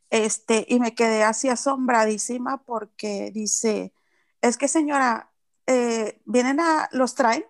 [0.09, 3.93] este, y me quedé así asombradísima porque dice,
[4.41, 5.31] es que señora,
[5.67, 7.45] eh, vienen a, los traen,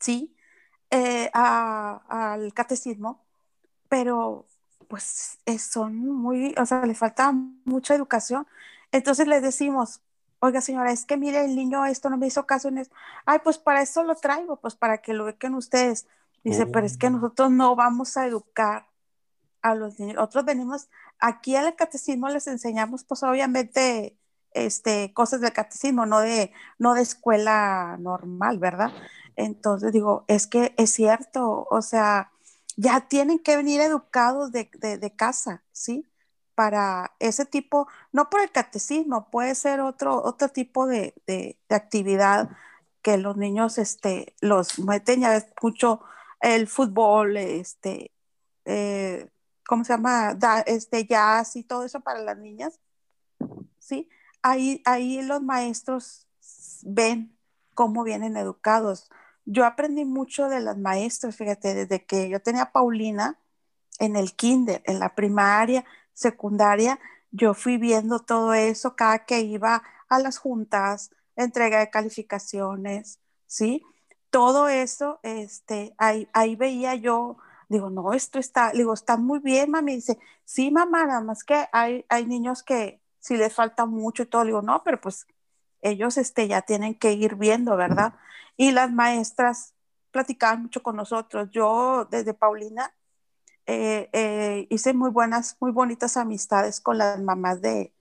[0.00, 0.34] sí,
[0.90, 3.24] eh, al catecismo,
[3.88, 4.46] pero
[4.88, 7.32] pues son muy, o sea, le falta
[7.64, 8.46] mucha educación.
[8.92, 10.00] Entonces les decimos,
[10.40, 12.86] oiga señora, es que mire, el niño esto no me hizo caso en.
[13.26, 16.06] Ay, pues para eso lo traigo, pues para que lo vean ustedes.
[16.44, 17.10] Dice, pero es que oh.
[17.10, 18.86] nosotros no vamos a educar
[19.62, 20.16] a los niños.
[20.16, 24.16] Nosotros venimos, aquí al catecismo les enseñamos, pues obviamente,
[24.52, 28.92] este, cosas del catecismo, no de, no de escuela normal, ¿verdad?
[29.36, 32.32] Entonces digo, es que es cierto, o sea,
[32.76, 34.68] ya tienen que venir educados de,
[35.16, 36.06] casa, ¿sí?
[36.54, 41.14] Para ese tipo, no por el catecismo, puede ser otro, otro tipo de,
[41.68, 42.50] actividad
[43.02, 46.00] que los niños este, los meten, ya escucho
[46.40, 48.12] el fútbol, este,
[48.64, 49.28] eh,
[49.66, 50.36] ¿cómo se llama?
[50.66, 52.80] este jazz y todo eso para las niñas,
[53.78, 54.08] ¿sí?
[54.42, 56.26] Ahí, ahí los maestros
[56.82, 57.36] ven
[57.74, 59.10] cómo vienen educados.
[59.44, 63.38] Yo aprendí mucho de las maestras, fíjate, desde que yo tenía a Paulina
[63.98, 66.98] en el kinder, en la primaria, secundaria,
[67.30, 73.84] yo fui viendo todo eso cada que iba a las juntas, entrega de calificaciones, ¿sí?
[74.30, 79.70] todo eso, este, ahí, ahí veía yo, digo, no, esto está, digo, está muy bien,
[79.70, 79.96] mami.
[79.96, 84.26] Dice, sí, mamá, nada más que hay, hay niños que si les falta mucho y
[84.26, 85.26] todo, digo, no, pero pues
[85.80, 88.14] ellos este, ya tienen que ir viendo, ¿verdad?
[88.56, 89.74] Y las maestras
[90.10, 91.48] platicaban mucho con nosotros.
[91.50, 92.92] Yo, desde Paulina,
[93.66, 97.92] eh, eh, hice muy buenas, muy bonitas amistades con las mamás de,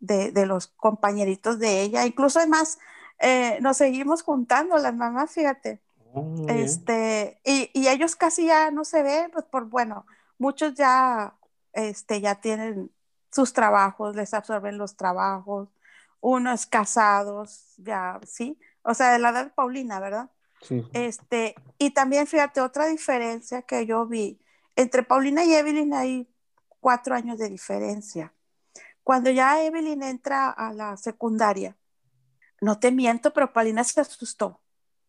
[0.00, 2.06] de, de los compañeritos de ella.
[2.06, 2.78] Incluso además,
[3.18, 5.80] eh, nos seguimos juntando las mamás, fíjate.
[6.12, 10.06] Oh, este, y, y, ellos casi ya no se ven, pues por bueno,
[10.38, 11.34] muchos ya,
[11.72, 12.92] este, ya tienen
[13.34, 15.68] sus trabajos, les absorben los trabajos,
[16.20, 18.58] unos casados, ya, ¿sí?
[18.82, 20.30] O sea, de la edad de Paulina, ¿verdad?
[20.62, 20.86] Sí.
[20.92, 24.40] Este, y también, fíjate, otra diferencia que yo vi,
[24.76, 26.28] entre Paulina y Evelyn hay
[26.78, 28.32] cuatro años de diferencia.
[29.02, 31.76] Cuando ya Evelyn entra a la secundaria,
[32.60, 34.60] no te miento, pero Paulina se asustó.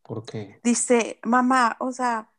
[0.01, 0.59] ¿Por qué?
[0.63, 2.31] Dice, mamá, o sea,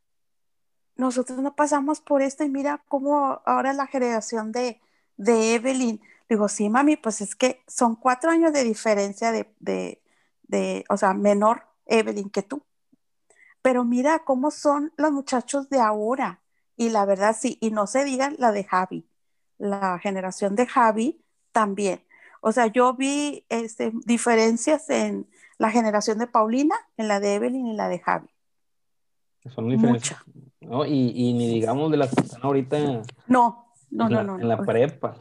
[0.96, 4.81] nosotros no pasamos por esto y mira cómo ahora la generación de,
[5.16, 6.00] de Evelyn.
[6.29, 10.02] Digo, sí, mami, pues es que son cuatro años de diferencia de, de,
[10.42, 12.62] de, o sea, menor Evelyn que tú.
[13.62, 16.40] pero mira cómo son los muchachos de ahora.
[16.76, 19.09] Y la verdad sí, y no se diga la de Javi,
[19.59, 22.05] la generación de Javi también.
[22.40, 25.26] O sea, yo vi este, diferencias en
[25.59, 28.29] la generación de Paulina, en la de Evelyn y la de Javi.
[29.52, 30.20] Son diferencias.
[30.61, 30.85] ¿no?
[30.85, 33.02] Y, y, ni digamos de las que están ahorita.
[33.26, 33.65] No,
[33.97, 34.39] no, no, no.
[34.39, 35.17] En la prepa.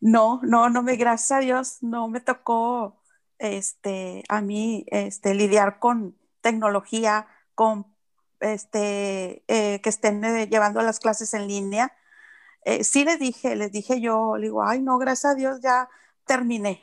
[0.00, 3.02] No, no, no me, gracias a Dios, no me tocó
[3.38, 7.86] este, a mí este, lidiar con tecnología, con
[8.40, 11.92] este, eh, que estén eh, llevando las clases en línea.
[12.64, 15.88] Eh, sí les dije, les dije yo, le digo, ay, no, gracias a Dios ya
[16.24, 16.82] terminé.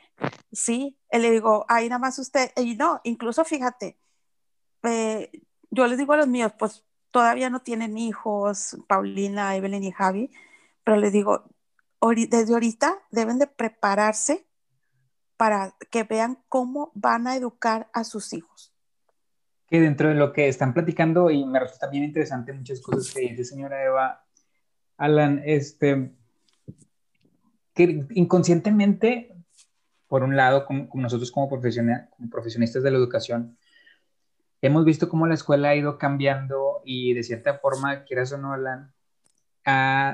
[0.52, 3.98] Sí, le digo, ay, nada más usted, y no, incluso fíjate,
[5.70, 10.30] yo les digo a los míos, pues todavía no tienen hijos, Paulina, Evelyn y Javi,
[10.86, 11.50] pero les digo,
[12.30, 14.46] desde ahorita deben de prepararse
[15.36, 18.72] para que vean cómo van a educar a sus hijos.
[19.66, 23.22] Que dentro de lo que están platicando, y me resulta bien interesante muchas cosas que
[23.22, 24.24] dice señora Eva,
[24.96, 26.14] Alan, este,
[27.74, 29.34] que inconscientemente,
[30.06, 33.58] por un lado, como, nosotros como, como profesionistas de la educación,
[34.62, 38.52] hemos visto cómo la escuela ha ido cambiando y de cierta forma, quieras o no,
[38.52, 38.94] Alan,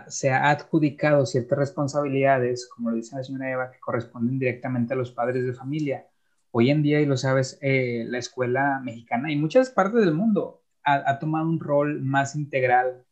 [0.09, 4.97] se ha adjudicado ciertas responsabilidades, como lo dice la señora Eva, que corresponden directamente a
[4.97, 6.07] los padres de familia.
[6.53, 10.63] Hoy en día, y lo sabes, eh, la escuela mexicana y muchas partes del mundo
[10.85, 13.05] ha, tomado un rol más integral.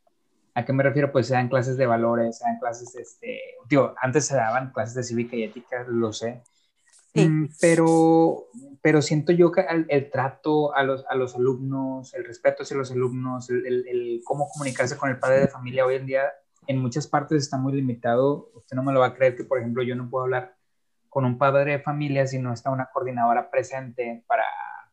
[0.54, 1.12] ¿A qué me refiero?
[1.12, 5.36] Pues sean clases de valores, sean clases, este, digo, antes se daban clases de cívica
[5.36, 6.42] y ética, lo sé,
[7.14, 8.46] Mm, pero,
[8.82, 12.90] pero siento yo que el, trato a los, a los, alumnos, el respeto hacia los
[12.92, 16.30] alumnos, el, el, cómo comunicarse con el padre de familia hoy en día
[16.66, 18.50] en muchas partes está muy limitado.
[18.54, 20.56] Usted no me lo va a creer que, por ejemplo, yo no puedo hablar
[21.08, 24.44] con un padre de familia si no está una coordinadora presente para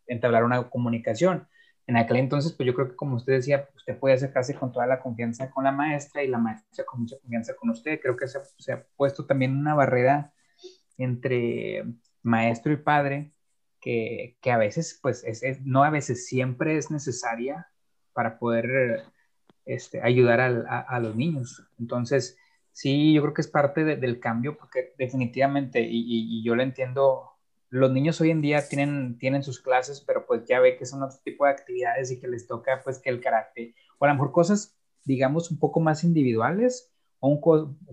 [0.07, 1.47] entablar una comunicación.
[1.85, 4.87] En aquel entonces, pues yo creo que como usted decía, usted puede acercarse con toda
[4.87, 7.99] la confianza con la maestra y la maestra con mucha confianza con usted.
[8.01, 10.33] Creo que se, se ha puesto también una barrera
[10.97, 11.85] entre
[12.27, 13.31] maestro y padre,
[13.79, 17.67] que, que a veces, pues, es, no a veces, siempre es necesaria
[18.13, 19.05] para poder
[19.65, 21.63] este, ayudar a, a, los niños.
[21.79, 22.37] Entonces,
[22.71, 27.31] sí, yo creo que es parte del cambio, porque definitivamente, y, y, yo lo entiendo,
[27.69, 31.03] los niños hoy en día tienen, tienen sus clases, pero pues ya ve que son
[31.03, 34.15] otro tipo de actividades y que les toca pues que el carácter, o a lo
[34.15, 37.41] mejor cosas, digamos, un poco más individuales, o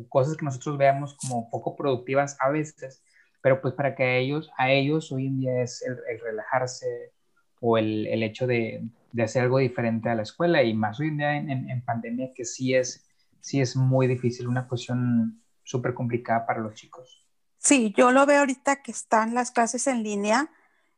[0.09, 3.03] cosas que nosotros veamos como poco productivas a veces,
[3.45, 7.13] pero pues para que a ellos, a ellos hoy en día es el, relajarse
[7.61, 11.09] o el, el hecho de, de, hacer algo diferente a la escuela y más hoy
[11.09, 13.07] en día en, en, pandemia que sí es,
[13.41, 17.23] sí es muy difícil, una cuestión súper complicada para los chicos.
[17.59, 20.49] Sí, yo lo veo ahorita que están las clases en línea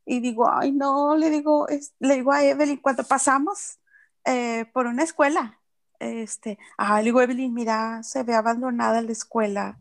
[0.04, 1.66] y digo, ay no, le digo,
[1.98, 3.80] le digo a Evelyn, cuando pasamos
[4.24, 5.58] eh, por una escuela,
[5.98, 9.80] este, ah, le digo, Evelyn, mira, se ve abandonada la escuela,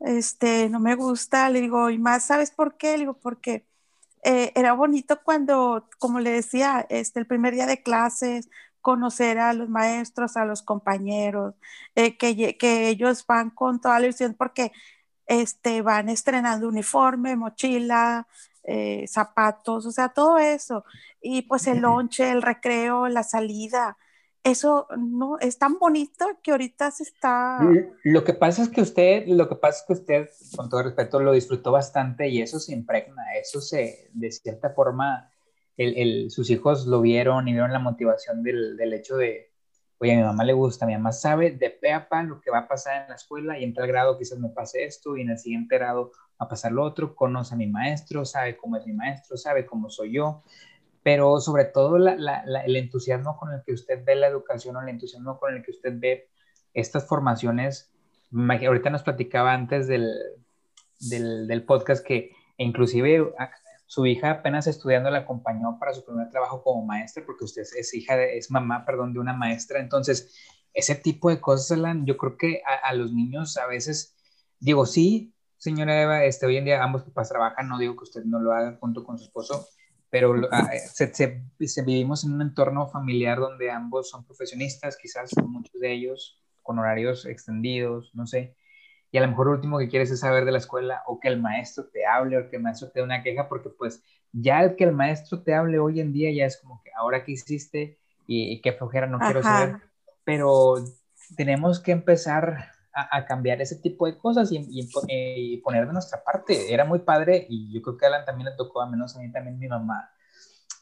[0.00, 2.92] este, no me gusta, le digo, y más, ¿sabes por qué?
[2.92, 3.66] Le digo, porque
[4.24, 8.48] eh, era bonito cuando, como le decía, este, el primer día de clases,
[8.80, 11.54] conocer a los maestros, a los compañeros,
[11.94, 14.72] eh, que, que, ellos van con toda la ilusión porque
[15.26, 18.26] este, van estrenando uniforme, mochila,
[18.64, 20.84] eh, zapatos, o sea, todo eso.
[21.20, 23.96] Y pues el lonche, el recreo, la salida,
[24.50, 27.60] eso no es tan bonito que ahorita se está.
[28.04, 31.20] Lo que pasa es que usted, lo que pasa es que usted, con todo respeto,
[31.20, 35.30] lo disfrutó bastante y eso se impregna, eso se, de cierta forma,
[35.76, 39.52] el, el, sus hijos lo vieron y vieron la motivación del, del, hecho de,
[39.98, 42.60] oye, a mi mamá le gusta, mi mamá sabe de pe pa lo que va
[42.60, 45.30] a pasar en la escuela y en tal grado quizás me pase esto y en
[45.30, 48.86] el siguiente grado va a pasar lo otro, conoce a mi maestro, sabe cómo es
[48.86, 50.42] mi maestro, sabe cómo soy yo
[51.08, 55.40] pero sobre todo el entusiasmo con el que usted ve la educación o el entusiasmo
[55.40, 56.28] con el que usted ve
[56.74, 57.90] estas formaciones.
[58.30, 60.06] Ahorita nos platicaba antes del,
[61.00, 63.32] del, podcast que inclusive
[63.86, 67.94] su hija apenas estudiando la acompañó para su primer trabajo como maestra, porque usted es
[67.94, 69.80] hija, de, es mamá, perdón, de una maestra.
[69.80, 70.36] Entonces,
[70.74, 74.14] ese tipo de cosas, yo creo que a, los niños a veces,
[74.60, 78.24] digo, sí, señora Eva, este, hoy en día ambos papás trabajan, no digo que usted
[78.24, 79.66] no lo haga junto con su esposo,
[80.10, 85.92] pero ah, se, vivimos en un entorno familiar donde ambos son profesionistas, quizás muchos de
[85.92, 88.54] ellos con horarios extendidos, no sé,
[89.10, 91.28] y a lo mejor lo último que quieres es saber de la escuela o que
[91.28, 94.02] el maestro te hable o que el maestro te dé una queja, porque pues
[94.32, 97.24] ya el que el maestro te hable hoy en día ya es como que ahora
[97.24, 99.76] que hiciste y, qué flojera no quiero saber,
[100.24, 100.74] pero
[101.36, 102.72] tenemos que empezar
[103.10, 106.72] a, cambiar ese tipo de cosas y, y, poner de nuestra parte.
[106.72, 109.20] Era muy padre y yo creo que a Alan también le tocó, a menos a
[109.20, 110.10] mí también mi mamá,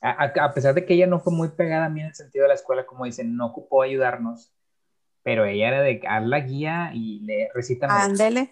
[0.00, 2.48] a, pesar de que ella no fue muy pegada a mí en el sentido de
[2.48, 4.52] la escuela, como dicen, no ocupó ayudarnos,
[5.22, 7.88] pero ella era de haz la guía y le recita.
[7.90, 8.50] Ándele.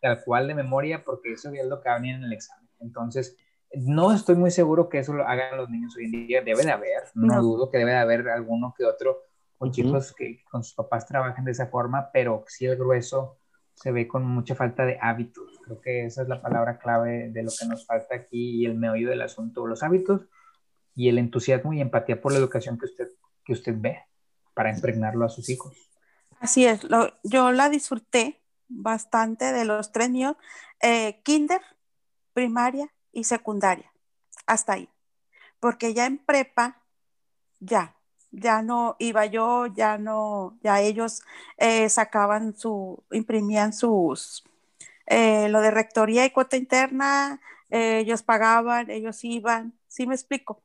[0.00, 2.68] tal cual de memoria, porque eso es lo que venir en el examen.
[2.80, 3.36] Entonces,
[3.72, 6.42] no estoy muy seguro que eso lo hagan los niños hoy en día.
[6.42, 9.22] Debe de haber, no, dudo que debe de haber alguno que otro,
[9.62, 13.36] o chicos que con sus papás trabajen de esa forma, pero sí el grueso
[13.74, 15.60] se ve con mucha falta de hábitos.
[15.62, 18.74] Creo que esa es la palabra clave de lo que nos falta aquí y el
[18.74, 20.22] meollo del asunto, los hábitos
[20.94, 23.08] y el entusiasmo y empatía por la educación que usted,
[23.44, 24.02] que usted ve
[24.54, 25.76] para impregnarlo a sus hijos.
[26.38, 26.80] Así es,
[27.22, 30.36] yo la disfruté bastante de los tres míos,
[30.80, 31.60] eh, kinder,
[32.32, 33.92] primaria y secundaria,
[34.46, 34.88] hasta ahí,
[35.58, 36.82] porque ya en prepa,
[37.58, 37.99] ya,
[38.32, 41.22] ya no iba yo, ya no, ya ellos
[41.58, 44.44] eh, sacaban su, imprimían sus,
[45.06, 50.62] eh, lo de rectoría y cuota interna, ellos pagaban, ellos iban, ¿sí me explico?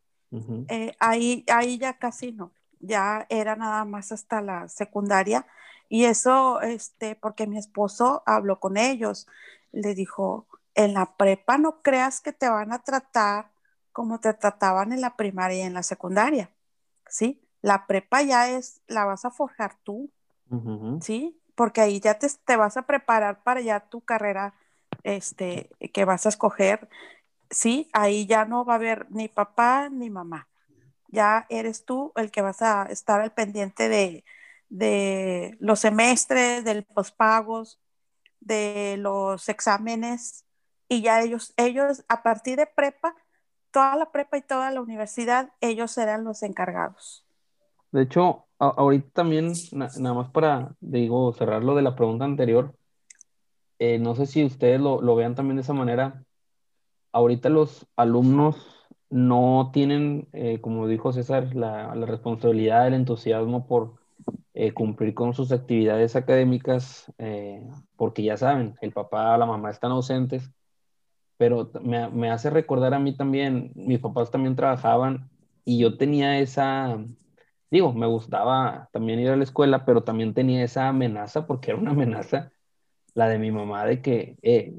[1.00, 2.52] ahí, ahí ya casi no
[2.86, 5.46] ya era nada más hasta la secundaria
[5.90, 9.28] y eso, este, porque mi esposo habló con ellos,
[9.72, 13.52] le dijo, en la prepa no creas que te van a tratar
[13.92, 16.50] como te trataban en la primaria y en la secundaria,
[17.08, 17.42] ¿sí?
[17.66, 20.12] La prepa ya es, la vas a forjar tú,
[21.02, 21.40] ¿sí?
[21.56, 24.54] Porque ahí ya te, te, vas a preparar para ya tu carrera,
[25.04, 26.90] este, que vas a escoger,
[27.50, 27.90] ¿sí?
[27.94, 30.48] Ahí ya no va a haber ni papá ni mamá
[31.16, 34.24] ya eres tú el que vas a estar al pendiente de,
[35.60, 37.80] los semestres, de los pagos,
[38.42, 40.46] de los exámenes,
[40.88, 43.16] y ya ellos, ellos a partir de prepa,
[43.72, 47.25] toda la prepa y toda la universidad, ellos serán los encargados.
[47.96, 52.76] De hecho, ahorita también, nada más para, digo, cerrar lo de la pregunta anterior,
[53.80, 56.22] eh, no sé si ustedes lo, lo vean también de esa manera.
[57.14, 58.58] Ahorita los alumnos
[59.10, 63.94] no tienen, eh, como dijo César, la, responsabilidad, el entusiasmo por
[64.54, 67.10] eh, cumplir con sus actividades académicas,
[67.96, 70.52] porque ya saben, el papá, la mamá están ausentes,
[71.38, 75.30] pero me, me, hace recordar a mí también, mis papás también trabajaban
[75.64, 77.00] y yo tenía esa,
[77.72, 81.80] digo, me gustaba también ir a la escuela, pero también tenía esa amenaza, porque era
[81.80, 82.52] una amenaza,
[83.14, 84.74] la de mi mamá, de que,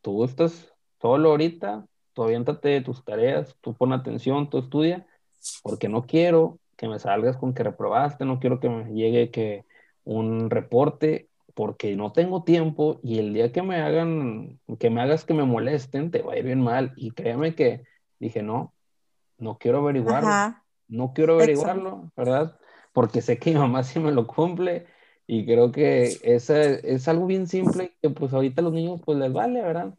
[0.00, 5.06] tú estás solo ahorita, tú aviéntate de tus tareas, tú pon atención, tú estudia,
[5.62, 9.64] porque no quiero que me salgas con que reprobaste, no quiero que me llegue que
[10.04, 15.24] un reporte, porque no tengo tiempo y el día que me hagan, que me hagas
[15.24, 16.92] que me molesten, te va a ir bien mal.
[16.96, 17.82] Y créeme que
[18.20, 18.72] dije, no,
[19.38, 20.28] no quiero averiguarlo,
[20.88, 22.58] no quiero averiguarlo, ¿verdad?
[22.92, 24.86] Porque sé que mi mamá sí me lo cumple
[25.26, 29.18] y creo que esa es algo bien simple que pues ahorita a los niños pues
[29.18, 29.94] les vale, ¿verdad?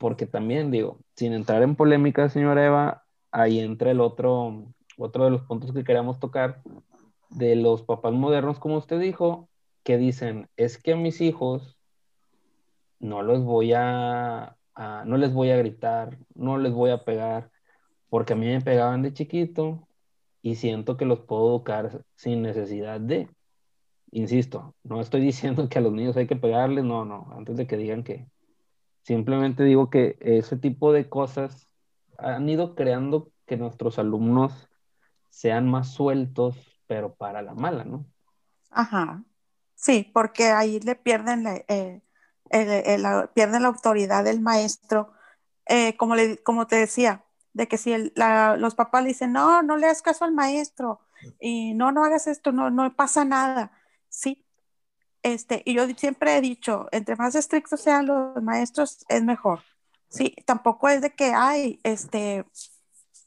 [0.00, 5.30] porque también digo, sin entrar en polémica, señora Eva, ahí entra el otro, otro de
[5.30, 6.62] los puntos que queríamos tocar,
[7.28, 9.50] de los papás modernos, como usted dijo,
[9.84, 11.76] que dicen, es que a mis hijos
[12.98, 14.56] no los voy a,
[15.04, 17.50] no les voy a gritar, no les voy a pegar,
[18.08, 19.86] porque a mí me pegaban de chiquito
[20.42, 23.28] y siento que los puedo educar sin necesidad de.
[24.12, 27.66] Insisto, no estoy diciendo que a los niños hay que pegarles, no, no, antes de
[27.66, 28.26] que digan que,
[29.02, 31.68] Simplemente digo que ese tipo de cosas
[32.18, 34.68] han ido creando que nuestros alumnos
[35.30, 38.04] sean más sueltos, pero para la mala, ¿no?
[38.70, 39.24] Ajá.
[39.74, 42.02] Sí, porque ahí le pierden la, eh,
[43.34, 45.12] pierden la autoridad del maestro,
[45.66, 47.94] eh, como, le, como te decía, de que si
[48.56, 51.00] los papás le dicen, no, no le hagas caso al maestro
[51.40, 53.72] y no, no hagas esto, no, no pasa nada.
[54.08, 54.46] Sí,
[55.22, 59.60] este, y yo siempre he dicho, entre más estrictos sean los maestros, es mejor.
[60.08, 62.44] Sí, tampoco es de que, ay, este,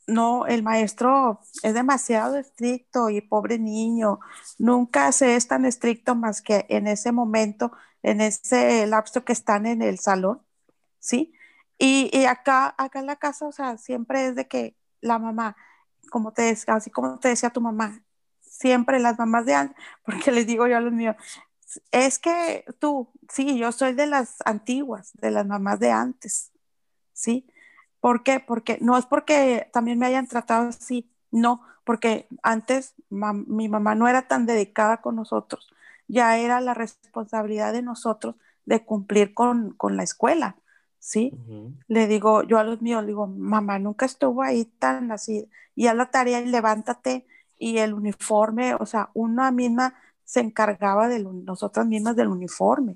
[0.07, 4.19] no, el maestro es demasiado estricto y pobre niño,
[4.57, 7.71] nunca se es tan estricto más que en ese momento,
[8.01, 10.41] en ese lapso que están en el salón,
[10.99, 11.33] ¿sí?
[11.77, 15.55] Y, acá, acá en la casa, o sea, siempre es de que la mamá,
[16.09, 18.03] como te, así como te decía tu mamá,
[18.41, 21.15] siempre las mamás de antes, porque les digo yo a los míos,
[21.91, 26.51] es que tú, sí, yo soy de las antiguas, de las mamás de antes,
[27.13, 27.47] ¿sí?
[27.99, 28.39] ¿Por qué?
[28.39, 34.07] Porque no es porque también me hayan tratado así, no, porque antes mi mamá no
[34.07, 35.73] era tan dedicada con nosotros,
[36.07, 40.57] ya era la responsabilidad de nosotros de cumplir con, la escuela,
[41.03, 41.33] ¿sí?
[41.89, 45.87] Le digo, yo a los míos, le digo, mamá nunca estuvo ahí tan así, y
[45.87, 47.27] a la tarea y levántate
[47.59, 52.95] y el uniforme, o sea, una misma se encargaba de nosotras mismas del uniforme,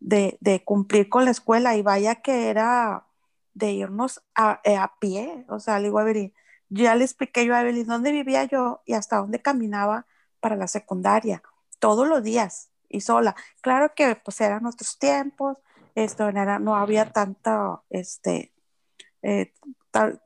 [0.00, 3.04] de, cumplir con la escuela y vaya que era
[3.52, 6.32] de irnos a, eh, a pie, o sea, le digo, a ver,
[6.70, 10.06] ya le expliqué yo a Evelyn dónde vivía yo y hasta dónde caminaba
[10.40, 11.42] para la secundaria,
[11.80, 13.36] todos los días y sola.
[13.60, 15.58] Claro que pues eran nuestros tiempos,
[15.94, 18.52] esto era, no había tanta, este,
[19.22, 19.52] eh,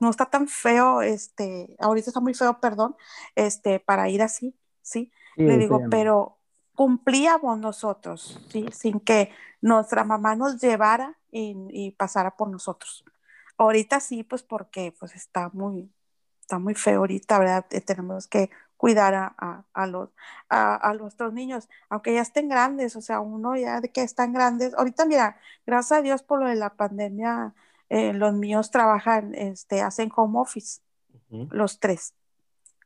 [0.01, 2.97] no está tan feo, este, ahorita está muy feo, perdón,
[3.35, 5.13] este, para ir así, ¿sí?
[5.37, 6.39] Le digo, pero
[6.75, 8.67] cumplíamos nosotros, ¿sí?
[8.73, 13.05] Sin que nuestra mamá nos llevara y, pasara por nosotros.
[13.59, 15.93] Ahorita sí, pues porque pues está muy,
[16.41, 17.67] está muy feo ahorita, ¿verdad?
[17.71, 18.51] Eh, tenemos que
[18.87, 20.11] cuidar a, a, los,
[20.49, 24.75] a, nuestros niños, aunque ya estén grandes, o sea, uno ya de que están grandes.
[24.75, 27.53] Ahorita, mira, gracias a Dios por lo de la pandemia,
[27.89, 30.83] eh, los míos trabajan, este, hacen home office,
[31.51, 32.15] los tres,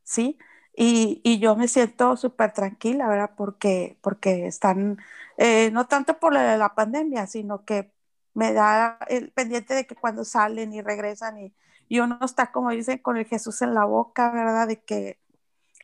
[0.02, 0.38] ¿sí?
[0.74, 3.32] Y, y yo me siento súper tranquila, ¿verdad?
[3.36, 4.96] Porque, porque están,
[5.36, 7.92] eh, no tanto por la, la pandemia, sino que
[8.32, 11.54] me da el pendiente de que cuando salen y regresan y,
[11.88, 14.66] y uno está, como dicen, con el Jesús en la boca, ¿verdad?
[14.66, 15.20] De que,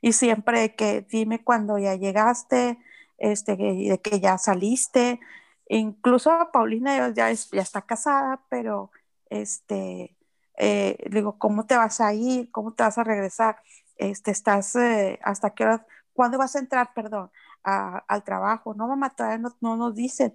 [0.00, 2.78] y siempre que dime cuando ya llegaste,
[3.18, 5.20] este, de que ya saliste.
[5.68, 8.90] Incluso Paulina ya, ya está casada, pero
[9.30, 10.16] este,
[10.56, 12.50] eh, digo, ¿cómo te vas a ir?
[12.50, 13.60] ¿Cómo te vas a regresar?
[13.96, 15.86] Este, ¿Estás eh, hasta qué hora?
[16.12, 17.30] ¿Cuándo vas a entrar, perdón,
[17.62, 18.74] al trabajo?
[18.74, 20.34] No, mamá, todavía no, no nos dicen.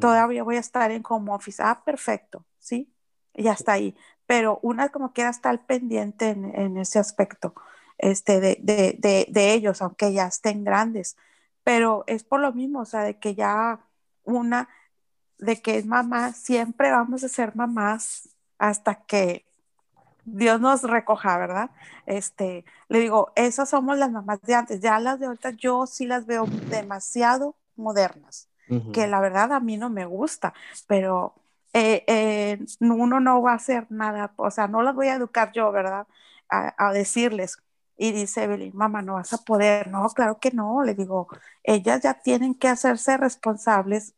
[0.00, 1.62] Todavía voy a estar en home office.
[1.62, 2.92] Ah, perfecto, ¿sí?
[3.34, 3.96] Ya está ahí.
[4.26, 7.54] Pero una como quiera estar pendiente en, en ese aspecto
[8.02, 11.16] este, de, de, de, de, ellos, aunque ya estén grandes.
[11.64, 13.80] Pero es por lo mismo, o sea, de que ya
[14.24, 14.68] una
[15.38, 18.28] de que es mamá, siempre vamos a ser mamás
[18.58, 19.44] hasta que
[20.24, 21.70] Dios nos recoja, ¿verdad?
[22.06, 26.06] Este, le digo, esas somos las mamás de antes, ya las de ahorita yo sí
[26.06, 28.48] las veo demasiado modernas,
[28.92, 30.54] que la verdad a mí no me gusta,
[30.86, 31.34] pero
[31.72, 35.52] eh, eh, uno no va a hacer nada, o sea, no las voy a educar
[35.52, 36.06] yo, ¿verdad?
[36.48, 37.58] A, a decirles.
[37.96, 39.88] Y dice Evelyn, mamá, no vas a poder.
[39.88, 40.82] No, claro que no.
[40.82, 41.28] Le digo,
[41.62, 44.14] ellas ya tienen que hacerse responsables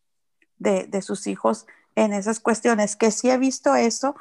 [0.59, 4.17] de, sus hijos en esas cuestiones, que sí he visto eso,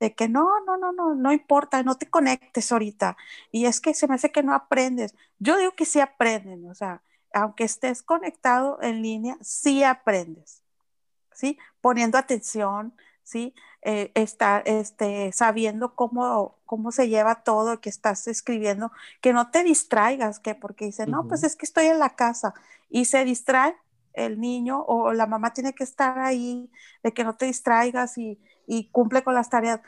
[0.00, 3.16] de que no, no, no, no, no importa, no te conectes ahorita.
[3.50, 5.14] Y es que se me hace que no aprendes.
[5.38, 7.02] Yo digo que sí aprenden, o sea,
[7.32, 10.62] aunque estés conectado en línea, sí aprendes,
[11.32, 11.58] ¿sí?
[11.80, 13.54] Poniendo atención, ¿sí?
[13.86, 19.62] Eh, está, este, sabiendo cómo, cómo se lleva todo que estás escribiendo, que no te
[19.62, 22.54] distraigas, que porque dice, no, pues es que estoy en la casa
[22.88, 23.76] y se distrae
[24.14, 26.70] el niño o la mamá tiene que estar ahí,
[27.02, 28.38] de que no te distraigas y,
[28.90, 29.80] cumple con las tareas.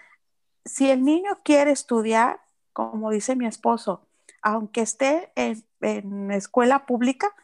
[0.64, 2.40] Si el niño quiere estudiar,
[2.74, 4.07] como dice mi esposo,
[4.42, 7.34] aunque esté en, escuela pública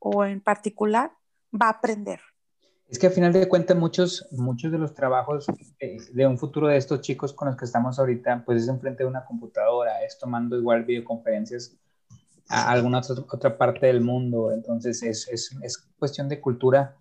[0.00, 1.12] o en particular,
[1.54, 2.20] va a aprender.
[2.92, 5.46] Es que al final de cuentas muchos, muchos de los trabajos
[5.80, 9.02] eh, de un futuro de estos chicos con los que estamos ahorita, pues es enfrente
[9.02, 11.74] de una computadora, es tomando igual videoconferencias
[12.50, 14.52] a alguna otra parte del mundo.
[14.52, 16.98] Entonces es, es, es cuestión de cultura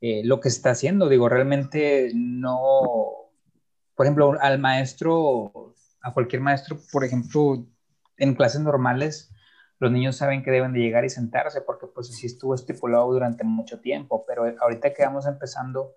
[0.00, 1.08] eh, lo que se está haciendo.
[1.08, 3.32] Digo, realmente no,
[3.96, 7.66] por ejemplo, al maestro, a cualquier maestro, por ejemplo,
[8.16, 9.32] en clases normales,
[9.82, 13.42] los niños saben que deben de llegar y sentarse porque pues así estuvo estipulado durante
[13.42, 15.96] mucho tiempo, pero ahorita que vamos empezando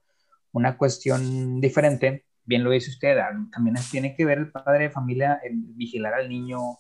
[0.54, 3.16] una cuestión diferente, bien lo dice usted,
[3.52, 6.80] también tiene que ver el padre de familia, el vigilar al niño,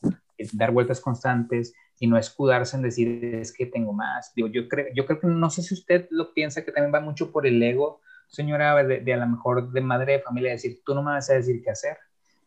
[0.53, 4.33] dar vueltas constantes, y no escudarse en decir es que tengo más.
[4.33, 7.01] Digo, yo creo, yo creo que no sé si usted lo piensa que también va
[7.01, 10.95] mucho por el ego, señora, de, a lo mejor de madre de familia, decir, tú
[10.95, 11.97] no me vas a decir qué hacer,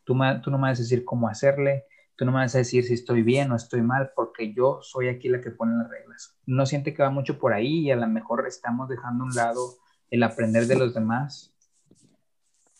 [0.02, 1.84] tú no me vas a decir cómo hacerle,
[2.18, 5.08] tú no me vas a decir si estoy bien o estoy mal, porque yo soy
[5.08, 6.34] aquí la que pone las reglas.
[6.46, 9.34] No siente que va mucho por ahí y a lo mejor estamos dejando a un
[9.36, 9.76] lado
[10.10, 11.54] el aprender de los demás.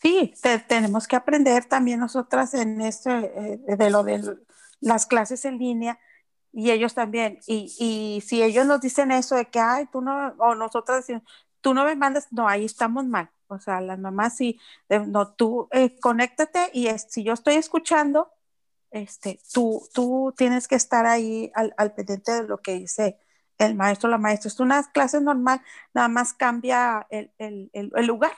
[0.01, 0.33] Sí,
[0.67, 4.37] tenemos que aprender también nosotras en esto, eh, de lo de
[4.81, 5.97] las clases en línea,
[6.51, 7.39] y ellos también.
[7.47, 11.23] Y, y si ellos nos dicen eso de que, ay, tú no, o nosotros decimos,
[11.61, 13.29] tú no me mandas, no, ahí estamos mal.
[13.47, 14.59] O sea, las mamás sí,
[15.07, 18.33] no, tú eh, conéctate y si yo estoy escuchando,
[18.91, 23.19] este, tú, tú tienes que estar ahí al, al pendiente de lo que dice
[23.57, 24.47] el maestro o la maestra.
[24.47, 25.61] Es una clase normal,
[25.93, 28.31] nada más cambia el, el, el lugar.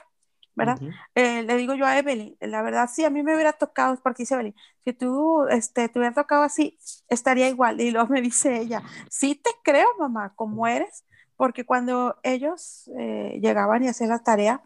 [0.54, 0.78] ¿verdad?
[1.14, 4.22] Eh, le digo yo a Evelyn, la verdad, sí, a mí me hubiera tocado, porque
[4.24, 6.78] dice Evelyn, si tú este, te hubiera tocado así,
[7.08, 7.80] estaría igual.
[7.80, 11.04] Y luego me dice ella, sí te creo, mamá, como eres,
[11.36, 14.62] porque cuando ellos eh, llegaban y hacían la tarea,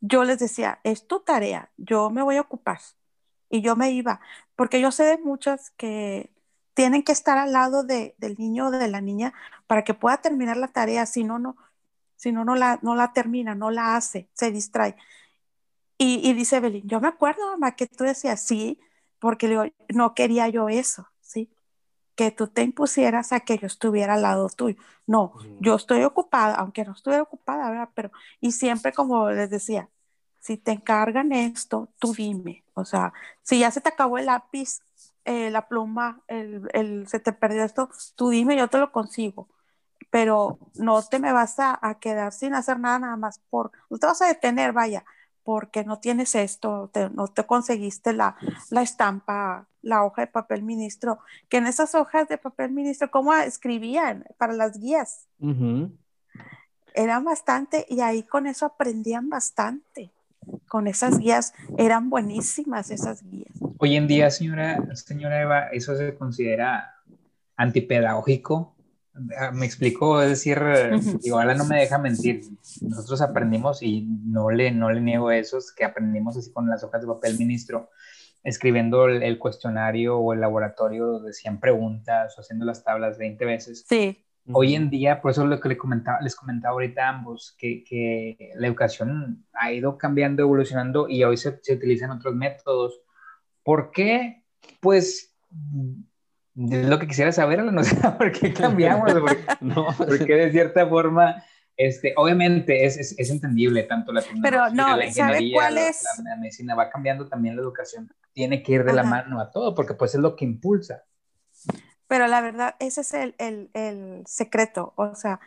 [0.00, 2.80] yo les decía, es tu tarea, yo me voy a ocupar.
[3.54, 4.20] Y yo me iba,
[4.56, 6.32] porque yo sé de muchas que
[6.74, 9.32] tienen que estar al lado de, del niño o de la niña
[9.68, 11.56] para que pueda terminar la tarea, si no, no,
[12.16, 14.96] si no, no la, no la termina, no la hace, se distrae.
[15.98, 18.80] Y, y dice Evelyn, yo me acuerdo, mamá, que tú decías, sí,
[19.20, 21.50] porque digo, no quería yo eso, ¿sí?
[22.16, 24.76] Que tú te impusieras a que yo estuviera al lado tuyo.
[25.06, 27.90] No, yo estoy ocupada, aunque no estuviera ocupada, ¿verdad?
[27.94, 29.90] Pero, y siempre como les decía,
[30.44, 32.64] si te encargan esto, tú dime.
[32.74, 34.80] O sea, si ya se te acabó el lápiz,
[35.24, 39.48] eh, la pluma, el, el, se te perdió esto, tú dime, yo te lo consigo.
[40.10, 43.96] Pero no te me vas a, a, quedar sin hacer nada, nada más por, no
[43.96, 45.06] te vas a detener, vaya,
[45.44, 48.36] porque no tienes esto, te, no te conseguiste la,
[48.68, 53.32] la, estampa, la hoja de papel ministro, que en esas hojas de papel ministro, ¿cómo
[53.32, 55.26] escribían para las guías?
[55.38, 55.98] Uh -huh.
[56.92, 60.12] Eran bastante y ahí con eso aprendían bastante
[60.68, 63.52] con esas guías, eran buenísimas esas guías.
[63.78, 66.94] Hoy en día, señora, señora Eva, ¿eso se considera
[67.56, 68.74] antipedagógico?
[69.38, 70.60] Ah, me explico, es decir,
[71.22, 72.42] igual no me deja mentir,
[72.80, 76.82] nosotros aprendimos y no le, no le niego eso, es que aprendimos así con las
[76.82, 77.90] hojas de papel ministro,
[78.42, 83.44] escribiendo el, el cuestionario o el laboratorio de 100 preguntas o haciendo las tablas 20
[83.44, 83.84] veces.
[83.88, 84.24] Sí.
[84.52, 87.54] Hoy en día, por eso es lo que les comentaba, les comentaba ahorita a ambos,
[87.58, 93.00] que, que, la educación ha ido cambiando, evolucionando y hoy se, se, utilizan otros métodos.
[93.62, 94.44] ¿Por qué?
[94.80, 95.34] Pues
[96.56, 100.86] es lo que quisiera saber, no sé por qué cambiamos, porque, no, porque de cierta
[100.86, 101.42] forma,
[101.76, 106.04] este, obviamente es, es, es entendible tanto la Pero no, la ¿sabe cuál la, es?
[106.22, 109.02] La, medicina va cambiando también la educación, tiene que ir de Ajá.
[109.02, 111.02] la mano a todo, porque pues es lo que impulsa.
[112.06, 115.40] Pero la verdad, ese es el, el, el, secreto, o sea,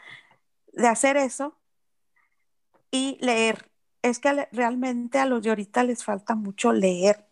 [0.73, 1.55] de hacer eso
[2.91, 3.69] y leer.
[4.01, 7.25] Es que realmente a los de ahorita les falta mucho leer.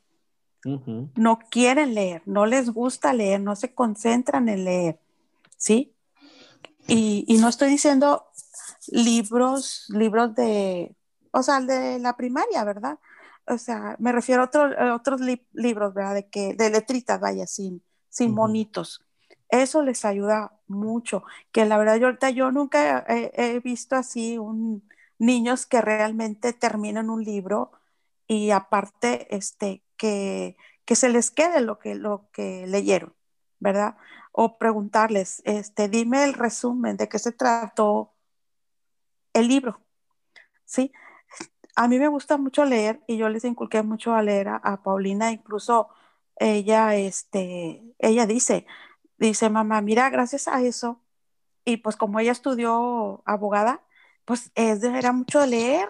[0.66, 1.12] Uh -huh.
[1.16, 5.00] No quieren leer, no les gusta leer, no se concentran en leer,
[5.58, 5.94] ¿sí?
[6.88, 8.26] Y, y no estoy diciendo
[8.88, 10.96] libros, libros de,
[11.32, 13.00] o sea, de la primaria, ¿verdad?
[13.48, 16.16] O sea, me refiero a, otro, a otros li libros, ¿verdad?
[16.16, 18.36] De que, de letritas, vaya, sin, sin uh -huh.
[18.38, 19.05] monitos.
[19.50, 24.88] Eso les ayuda mucho, que la verdad yo ahorita yo nunca he, visto así un,
[25.20, 27.72] niños que realmente terminan un libro
[28.28, 33.14] y aparte este, que, que se les quede lo que, lo que leyeron,
[33.60, 33.98] ¿verdad?
[34.32, 38.14] O preguntarles, este, dime el resumen de qué se trató
[39.34, 39.82] el libro,
[40.66, 40.92] ¿sí?
[41.76, 44.82] A mí me gusta mucho leer y yo les inculqué mucho a leer a, a
[44.84, 45.90] Paulina, incluso
[46.38, 48.66] ella, este, ella dice,
[49.18, 51.00] dice, mamá, mira, gracias a eso,
[51.66, 53.82] y pues como ella estudió abogada,
[54.24, 55.90] pues es de, era mucho de leer.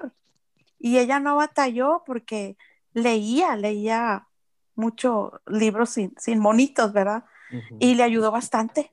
[0.79, 2.57] Y ella no batalló porque
[2.93, 4.27] leía, leía
[4.75, 7.25] muchos libros sin, sin, monitos, ¿verdad?
[7.51, 7.77] Uh -huh.
[7.79, 8.91] Y le ayudó bastante,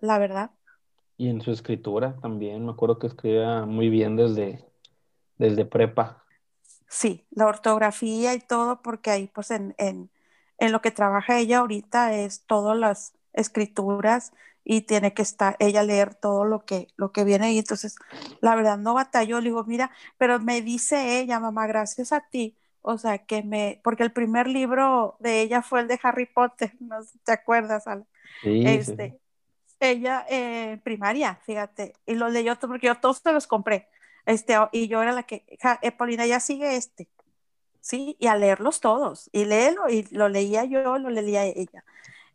[0.00, 0.50] la verdad.
[1.16, 4.64] Y en su escritura también, me acuerdo que escribía muy bien desde,
[5.36, 6.24] desde prepa.
[6.88, 10.10] Sí, la ortografía y todo, porque ahí pues en, en,
[10.58, 14.32] en lo que trabaja ella ahorita es todas las escrituras
[14.64, 17.96] y tiene que estar ella leer todo lo que lo que viene y entonces
[18.40, 19.40] la verdad no batalló.
[19.40, 23.80] Le digo mira pero me dice ella mamá gracias a ti o sea que me
[23.82, 27.86] porque el primer libro de ella fue el de Harry Potter no sé te acuerdas
[27.86, 28.06] Al?
[28.42, 29.76] Sí, este sí.
[29.80, 33.88] ella en eh, primaria fíjate y lo leyó todo porque yo todos te los compré.
[34.26, 35.44] Este y yo era la que
[35.82, 37.08] eh, Paulina ya sigue este
[37.80, 41.82] sí y a leerlos todos y léelo y lo leía yo lo leía ella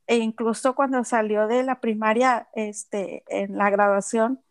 [0.07, 4.43] e incluso cuando salió de la primaria, este, en la graduación,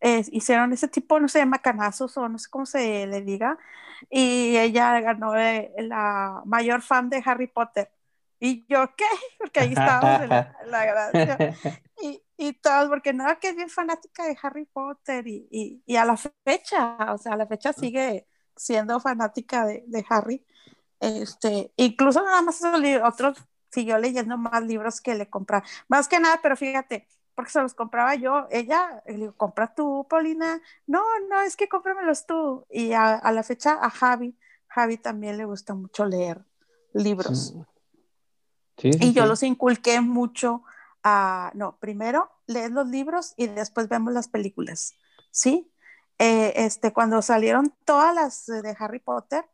[0.00, 3.58] eh, hicieron ese tipo, no sé, macanazos o no sé cómo se le diga,
[4.10, 7.90] y ella ganó eh, la mayor fan de Harry Potter.
[8.38, 9.04] Y yo, ¿qué?
[9.38, 11.54] Porque ahí estábamos en la, en la graduación.
[12.02, 15.94] Y, y todos, porque no, que es bien fanática de Harry Potter, y, y, y,
[15.94, 18.26] a la fecha, o sea, a la fecha sigue
[18.56, 20.44] siendo fanática de, de Harry.
[20.98, 22.60] Este, incluso nada más
[23.04, 23.38] otros
[23.74, 25.64] siguió leyendo más libros que le compraba.
[25.88, 30.06] Más que nada, pero fíjate, porque se los compraba yo, ella, le digo, compra tú,
[30.08, 30.60] Paulina.
[30.86, 32.64] No, no, es que cómpramelos tú.
[32.70, 34.36] Y a, a, la fecha a Javi,
[34.68, 36.44] Javi también le gusta mucho leer
[36.92, 37.48] libros.
[37.48, 37.64] Sí.
[38.76, 40.64] Sí, y yo los inculqué mucho
[41.04, 44.94] a, no, primero lees los libros y después vemos las películas,
[45.30, 45.70] ¿sí?
[46.18, 49.44] Eh, este, cuando salieron todas las de Harry Potter,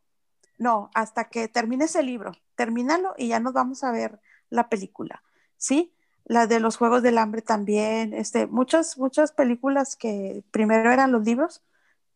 [0.59, 5.23] no, hasta que termines el libro, termínalo y ya nos vamos a ver la película,
[5.57, 5.95] ¿sí?
[6.27, 11.25] La de los Juegos del Hambre también, este, muchas, muchas películas que primero eran los
[11.25, 11.63] libros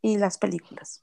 [0.03, 1.03] y las películas.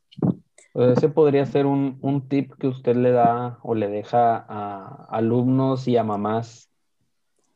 [0.74, 5.08] Pues ese podría ser un, un, tip que usted le da o le deja a
[5.10, 6.70] alumnos y a mamás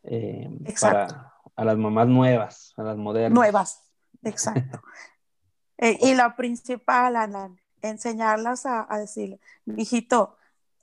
[0.06, 0.50] eh,
[0.82, 3.36] para a las mamás nuevas, a las modernas.
[3.36, 3.84] Nuevas,
[4.24, 4.82] exacto.
[5.78, 9.40] eh, y la principal, Alan, enseñarlas a, a decir,
[9.78, 10.36] hijito,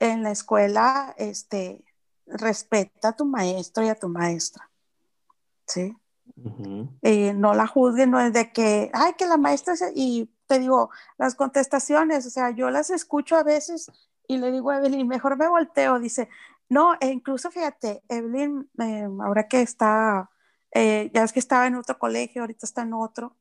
[0.02, 1.84] en la escuela, este,
[2.26, 4.68] respeta a tu maestro y a tu maestra.
[5.66, 5.96] ¿Sí?
[7.02, 10.90] Eh, no la juzguen, no es de que, ay, que la maestra, y te digo,
[11.18, 13.92] las contestaciones, o sea, yo las escucho a veces
[14.26, 16.28] y le digo a Evelyn, mejor me volteo, dice,
[16.68, 20.30] no, e incluso fíjate, Evelyn, eh, ahora que está,
[20.72, 23.36] eh, ya es que estaba en otro colegio, ahorita está en otro,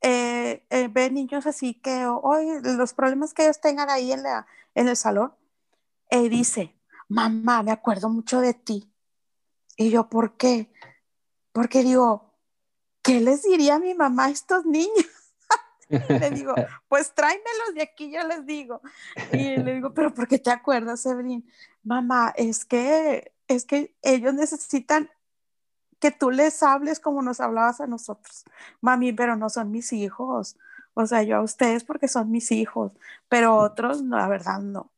[0.00, 4.96] ve niños así que hoy los problemas que ellos tengan ahí en, la, en el
[4.96, 5.32] salón,
[6.10, 6.74] y dice,
[7.08, 8.92] mamá, me acuerdo mucho de ti.
[9.76, 10.72] Y yo, ¿por qué?
[11.52, 12.34] Porque digo,
[13.02, 15.06] ¿qué les diría a mi mamá a estos niños?
[16.08, 16.54] le digo,
[16.88, 18.80] pues tráemelos de aquí, yo les digo.
[19.32, 21.48] Y le digo, pero ¿por qué te acuerdas, Evelyn?
[21.82, 25.10] Mamá, es que, es que ellos necesitan
[25.98, 28.44] que tú les hables como nos hablabas a nosotros.
[28.80, 30.56] Mami, pero no son mis hijos.
[30.94, 32.92] O sea, yo a ustedes porque son mis hijos,
[33.28, 34.92] pero otros, no, la verdad, no.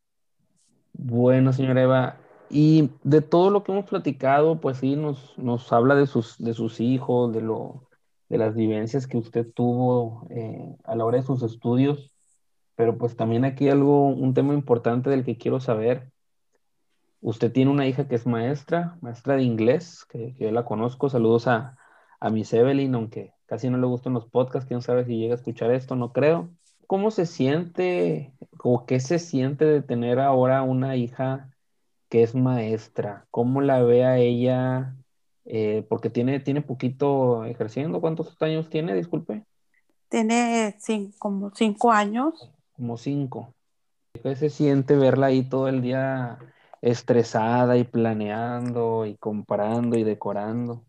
[0.98, 2.16] Bueno, señora Eva,
[2.48, 6.54] y de todo lo que hemos platicado, pues sí, nos, nos habla de sus, de
[6.54, 7.88] sus hijos, de lo,
[8.28, 12.12] de las vivencias que usted tuvo eh, a la hora de sus estudios,
[12.76, 16.10] pero pues también aquí algo, un tema importante del que quiero saber.
[17.20, 21.10] Usted tiene una hija que es maestra, maestra de inglés, que, yo la conozco.
[21.10, 21.76] Saludos a,
[22.20, 25.36] a Miss Evelyn, aunque casi no le gustan los podcasts, quién sabe si llega a
[25.36, 26.55] escuchar esto, no creo.
[26.86, 28.32] ¿Cómo se siente
[28.62, 31.50] o qué se siente de tener ahora una hija
[32.08, 33.26] que es maestra?
[33.30, 34.96] ¿Cómo la ve a ella
[35.48, 38.00] eh, porque tiene, tiene poquito ejerciendo.
[38.00, 38.94] ¿Cuántos años tiene?
[38.94, 39.44] Disculpe.
[40.08, 40.76] Tiene
[41.18, 42.50] como cinco años.
[42.72, 43.54] Como cinco.
[44.22, 46.38] ¿Qué se siente verla ahí todo el día
[46.82, 50.84] estresada y planeando y comparando y decorando?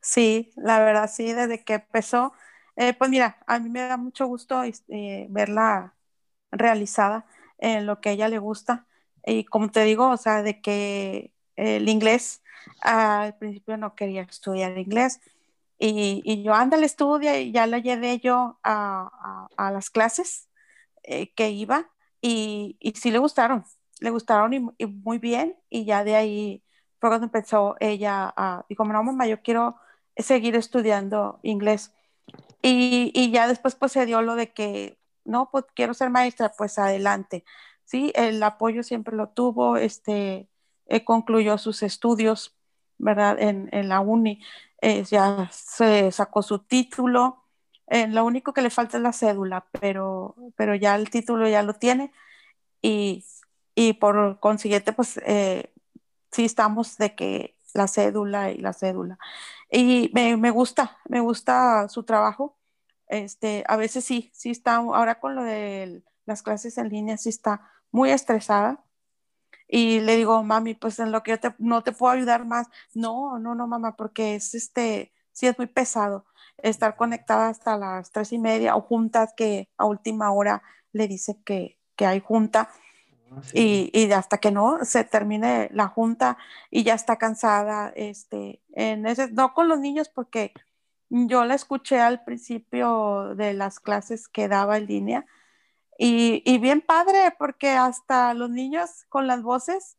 [0.00, 2.32] Sí, la verdad, sí, desde que empezó,
[2.76, 5.94] eh, pues mira, a mí me da mucho gusto eh, verla
[6.50, 7.26] realizada
[7.58, 8.86] en lo que a ella le gusta.
[9.24, 12.42] Y como te digo, o sea, de que el inglés
[12.82, 15.20] al principio no quería estudiar inglés
[15.78, 20.48] y, y yo, ándale, estudia y ya la llevé yo a, a, las clases
[21.02, 23.64] eh, que iba y, y, sí le gustaron,
[24.00, 26.62] le gustaron y, muy bien y ya de ahí
[27.00, 29.76] fue cuando empezó ella a, dijo, no, mamá, yo quiero
[30.16, 31.92] seguir estudiando inglés.
[32.62, 36.52] Y, y, ya después pues se dio lo de que, no, pues quiero ser maestra,
[36.56, 37.44] pues adelante.
[37.84, 40.48] Sí, el apoyo siempre lo tuvo, este,
[40.86, 42.56] eh, concluyó sus estudios
[42.98, 43.36] ¿verdad?
[43.40, 44.42] En, en la uni,
[44.80, 47.44] eh, ya se sacó su título.
[47.88, 51.62] Eh, lo único que le falta es la cédula, pero, pero ya el título ya
[51.62, 52.12] lo tiene
[52.82, 53.24] y,
[53.74, 55.72] y por consiguiente, pues eh,
[56.32, 59.18] sí estamos de que la cédula y la cédula.
[59.70, 62.58] Y me, me, gusta, me gusta su trabajo.
[63.08, 67.28] Este, a veces sí, sí está, ahora con lo de las clases en línea, sí
[67.28, 68.86] está muy estresada,
[69.68, 72.68] y le digo, mami, pues en lo que yo no te puedo ayudar más.
[72.94, 76.24] No, no, no, mamá, porque es este, sí es muy pesado
[76.58, 80.62] estar conectada hasta las tres y media o juntas que a última hora
[80.92, 82.70] le dice que, que hay junta.
[83.30, 86.38] Ah, y, y, hasta que no se termine la junta
[86.70, 90.52] y ya está cansada, este, en ese, no con los niños porque
[91.08, 95.26] yo la escuché al principio de las clases que daba en línea
[95.98, 99.96] y, bien padre, porque hasta los niños con las voces,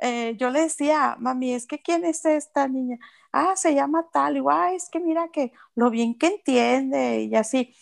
[0.00, 2.98] eh, yo le decía, mami, es que ¿quién es esta niña?
[3.32, 7.74] Ah, se llama tal, igual, es que mira que lo bien que entiende y así.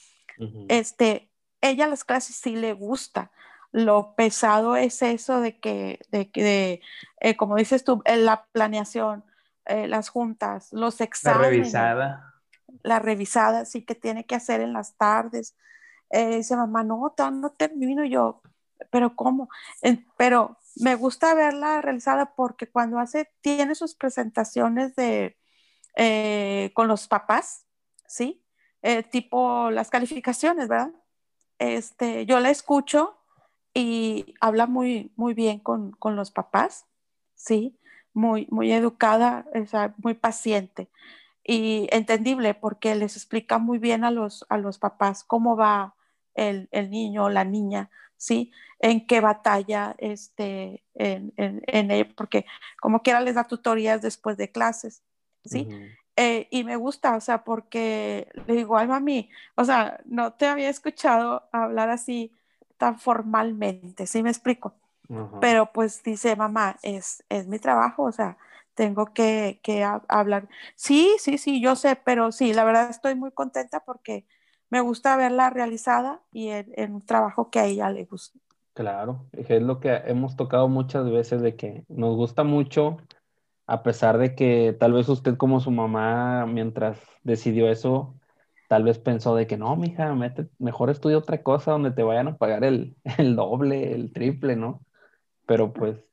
[0.69, 1.31] Este,
[1.61, 3.33] ella las clases sí le gusta.
[3.77, 6.81] Lo pesado es eso de que, de, de
[7.21, 9.25] eh, como dices tú, la planeación,
[9.67, 11.43] eh, las juntas, los exámenes.
[11.43, 12.35] La revisada.
[12.83, 15.57] La revisada, sí que tiene que hacer en las tardes
[16.11, 18.43] eh, dice mamá, no, no termino yo,
[18.91, 19.49] pero ¿cómo?
[20.17, 25.37] pero me gusta verla realizada porque cuando hace, tiene sus presentaciones de,
[25.97, 27.67] eh, con los papás,
[28.07, 28.45] ¿sí?
[28.83, 30.93] Eh, tipo las calificaciones, ¿verdad?
[31.59, 33.19] Este, yo la escucho
[33.79, 36.87] y habla muy, muy bien con, con los papás,
[37.35, 37.79] ¿sí?
[38.15, 40.89] Muy, muy educada, o sea, muy paciente
[41.45, 45.95] y entendible porque les explica muy bien a los, a los papás cómo va
[46.35, 48.51] el, el niño o la niña, ¿sí?
[48.79, 52.47] En qué batalla, este, en, en, en porque
[52.81, 55.03] como quiera les da tutorías después de clases,
[55.45, 55.69] ¿sí?
[56.17, 60.47] Eh, y me gusta, o sea, porque le digo, ay mami, o sea, no te
[60.47, 62.33] había escuchado hablar así
[62.77, 64.75] tan formalmente, ¿sí me explico?
[65.41, 68.39] Pero pues dice, mamá, es, es mi trabajo, o sea,
[68.75, 70.49] tengo que, que hablar.
[70.75, 74.27] Sí, sí, sí, yo sé, pero sí, la verdad estoy muy contenta porque
[74.71, 78.39] me gusta verla realizada y en, un trabajo que a ella le gusta.
[78.75, 82.99] Claro, es lo que hemos tocado muchas veces de que nos gusta mucho
[83.67, 88.15] a pesar de que tal vez usted como su mamá, mientras decidió eso,
[88.69, 90.15] tal vez pensó de que no, mija,
[90.59, 92.97] mejor estudia otra cosa donde te vayan a pagar el,
[93.37, 94.85] doble, el triple, ¿no?
[95.47, 96.05] Pero pues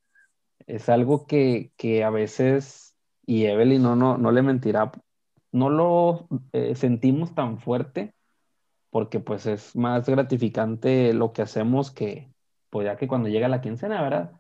[0.68, 1.72] es algo que,
[2.06, 2.96] a veces,
[3.26, 4.92] y Evelyn no, no, no le mentirá,
[5.52, 8.14] no lo eh, sentimos tan fuerte
[8.94, 12.32] porque pues es más gratificante lo que hacemos que,
[12.70, 14.32] pues ya que cuando llega la quincena, ¿verdad?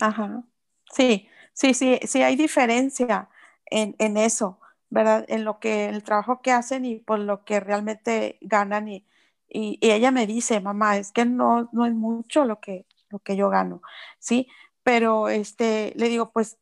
[0.00, 0.44] Ajá,
[0.92, 3.28] sí, sí, sí, sí hay diferencia
[3.66, 4.60] en, en eso.
[4.92, 5.24] ¿Verdad?
[5.28, 8.88] En lo que, el trabajo que hacen y por lo que realmente ganan.
[8.88, 9.06] Y,
[9.48, 13.34] y, ella me dice, mamá, es que no, no es mucho lo que, lo que
[13.36, 13.82] yo gano,
[14.18, 14.48] ¿sí?
[14.82, 16.58] Pero este, le digo, pues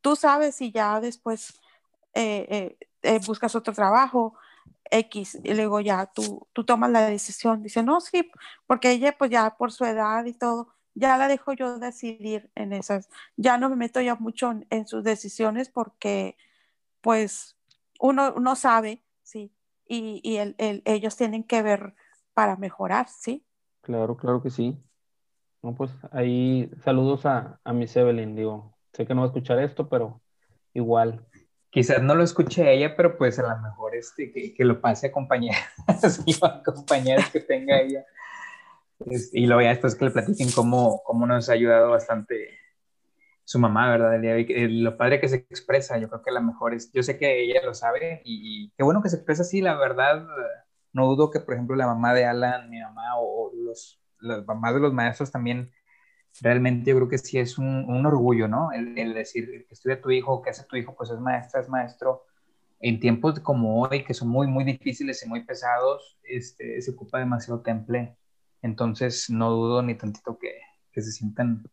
[0.00, 1.60] tú sabes si ya después
[2.14, 4.34] eh, eh, eh, buscas otro trabajo,
[4.90, 7.62] X, y le digo, ya, tú, tú tomas la decisión.
[7.62, 8.30] Dice, no, sí,
[8.66, 12.72] porque ella, pues ya por su edad y todo, ya la dejo yo decidir en
[12.72, 13.08] esas.
[13.36, 16.36] Ya no me meto ya mucho en, en sus decisiones porque,
[17.00, 17.56] pues,
[18.02, 19.54] uno, no sabe, ¿sí?
[19.86, 21.94] Y, y el, ellos tienen que ver
[22.34, 23.46] para mejorar, ¿sí?
[23.80, 24.76] Claro, claro que sí.
[25.62, 29.60] No, pues ahí saludos a, a Miss Evelyn, digo, sé que no va a escuchar
[29.60, 30.20] esto, pero
[30.74, 31.24] igual.
[31.70, 35.06] Quizás no lo escuche ella, pero pues a lo mejor este, que, que lo pase
[35.06, 35.62] a compañeras,
[36.42, 38.04] a compañeras que tenga ella.
[39.32, 42.58] Y luego ya después que le platiquen cómo, cómo nos ha ayudado bastante
[43.44, 44.14] su mamá, ¿verdad?
[44.24, 47.42] El lo padre que se expresa, yo creo que la mejor es, yo sé que
[47.42, 50.26] ella lo sabe y, qué bueno que se expresa así, la verdad,
[50.92, 54.74] no dudo que, por ejemplo, la mamá de Alan, mi mamá o, los, las mamás
[54.74, 55.72] de los maestros también,
[56.40, 58.72] realmente yo creo que sí es un, un orgullo, ¿no?
[58.72, 61.68] El, el, decir que estudia tu hijo, que hace tu hijo, pues es maestra, es
[61.68, 62.24] maestro.
[62.80, 67.18] En tiempos como hoy, que son muy, muy difíciles y muy pesados, este, se ocupa
[67.18, 68.16] demasiado temple.
[68.62, 70.52] Entonces, no dudo ni tantito que,
[70.90, 71.64] que se sientan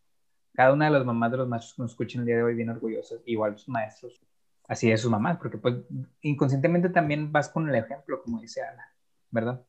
[0.60, 2.53] cada una de las mamás de los maestros que nos escuchan el día de hoy
[2.53, 4.20] bien orgullosas, igual sus maestros,
[4.68, 5.76] así de sus mamás, porque pues
[6.20, 8.93] inconscientemente también vas con el ejemplo, como dice Ana,
[9.32, 9.64] ¿verdad?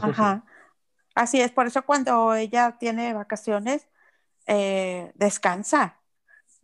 [0.00, 0.42] Ajá.
[1.14, 3.86] Así es, por eso cuando ella tiene vacaciones,
[4.46, 6.00] eh, descansa.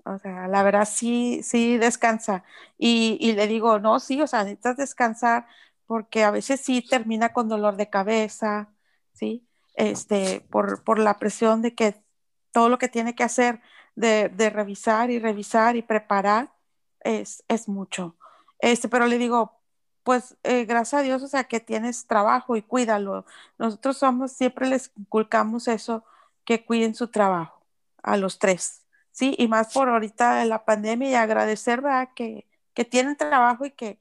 [0.06, 2.44] O sea, la verdad sí, sí descansa.
[2.78, 5.46] Y, y, le digo, no, sí, o sea, necesitas descansar
[5.84, 8.70] porque a veces sí termina con dolor de cabeza,
[9.12, 9.46] ¿sí?
[9.74, 12.07] Este, por, por la presión de que
[12.52, 13.60] todo lo que tiene que hacer
[13.94, 16.52] de, revisar y revisar y preparar
[17.00, 18.16] es, es, mucho.
[18.60, 19.58] Este, pero le digo,
[20.02, 23.26] pues eh, gracias a Dios, o sea, que tienes trabajo y cuídalo.
[23.58, 26.04] Nosotros somos, siempre les inculcamos eso,
[26.44, 27.66] que cuiden su trabajo
[28.02, 29.34] a los tres, ¿sí?
[29.38, 32.08] Y más por ahorita la pandemia y agradecer, ¿verdad?
[32.14, 33.98] Que, que tienen trabajo y que,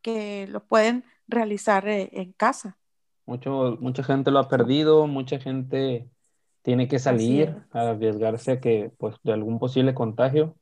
[0.00, 2.78] que lo pueden realizar eh, en casa.
[3.26, 6.08] Mucho, mucha gente lo ha perdido, mucha gente
[6.62, 10.54] tiene que salir a arriesgarse a que, pues, de algún posible contagio,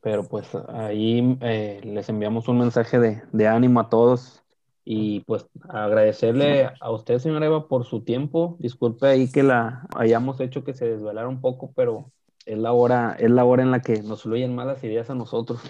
[0.00, 4.42] pero pues ahí eh, les enviamos un mensaje de, de, ánimo a todos
[4.84, 8.56] y pues agradecerle a usted, señora Eva, por su tiempo.
[8.58, 12.10] Disculpe ahí que la hayamos hecho que se desvelara un poco, pero
[12.46, 15.60] es la hora, es la hora en la que nos fluyen malas ideas a nosotros.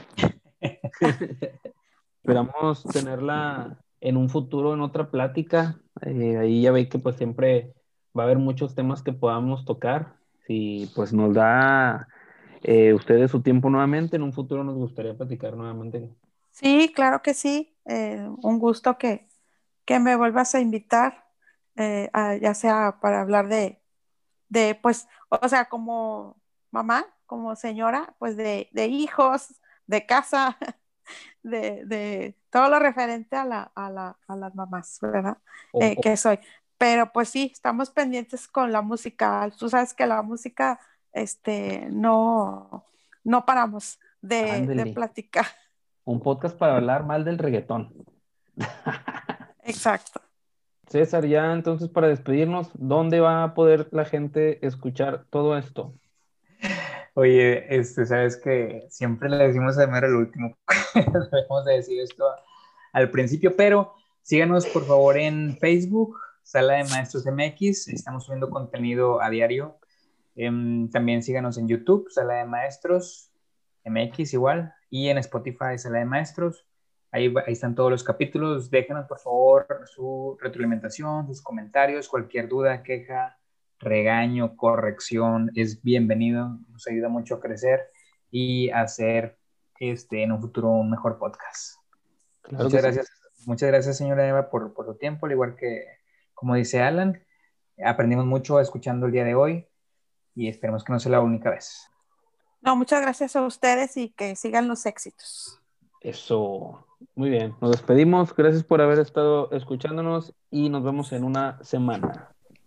[2.22, 5.80] Esperamos tenerla en un futuro en otra plática.
[6.02, 7.74] Eh, ahí ya ve que pues siempre
[8.16, 10.16] va a haber muchos temas que podamos tocar.
[10.46, 12.09] Si pues nos da
[12.62, 16.11] eh, ustedes su tiempo nuevamente, en un futuro nos gustaría platicar nuevamente.
[16.50, 17.76] Sí, claro que sí.
[17.84, 19.28] Eh, un gusto que,
[19.84, 21.26] que, me vuelvas a invitar,
[21.76, 23.80] eh, ya sea para hablar de,
[24.48, 26.36] de, pues, o sea, como
[26.70, 29.54] mamá, como señora, pues de, de hijos,
[29.86, 30.59] de casa,
[31.42, 35.38] de, de, todo lo referente a, la, a, la, a las mamás, ¿verdad?
[36.02, 36.38] que soy.
[36.79, 39.51] Pero pues sí, estamos pendientes con la música.
[39.59, 40.81] Tú sabes que la música,
[41.12, 42.87] este, no,
[43.24, 45.47] no paramos de, platicar.
[46.05, 47.93] Un podcast para hablar mal del reggaetón.
[49.64, 50.20] Exacto.
[50.87, 55.95] César, ya entonces para despedirnos, ¿dónde va a poder la gente escuchar todo esto?
[57.12, 60.57] Oye, este, sabes que siempre le decimos a Mero el último,
[60.95, 62.24] debemos de decir esto
[62.93, 66.16] al principio, pero síganos por favor en Facebook,
[66.49, 67.88] Sala de Maestros MX.
[67.88, 69.78] Estamos subiendo contenido a diario.
[70.34, 73.30] Em, también síganos en YouTube, Sala de Maestros
[73.84, 74.72] MX igual.
[74.88, 76.66] Y en Spotify, Sala de Maestros.
[77.11, 78.70] Ahí, ahí están todos los capítulos.
[78.70, 83.38] Déjenos, por favor, su retroalimentación, sus comentarios, cualquier duda, queja,
[83.78, 85.51] regaño, corrección.
[85.55, 86.59] Es bienvenido.
[86.70, 87.90] Nos ayuda mucho a crecer
[88.30, 89.36] y a hacer
[89.80, 91.76] este, en un futuro un mejor podcast.
[92.51, 93.12] muchas gracias.
[93.44, 95.97] Muchas gracias, señora Eva, por, por su tiempo, al igual que
[96.39, 97.20] como dice Alan,
[97.84, 99.66] aprendimos mucho escuchando el día de hoy
[100.36, 101.91] y esperemos que no sea la única vez.
[102.61, 105.61] No, muchas gracias a ustedes y que sigan los éxitos.
[106.01, 106.86] Eso,
[107.16, 107.57] muy bien.
[107.61, 108.34] Nos despedimos.
[108.36, 112.32] Gracias por haber estado escuchándonos y nos vemos en una semana.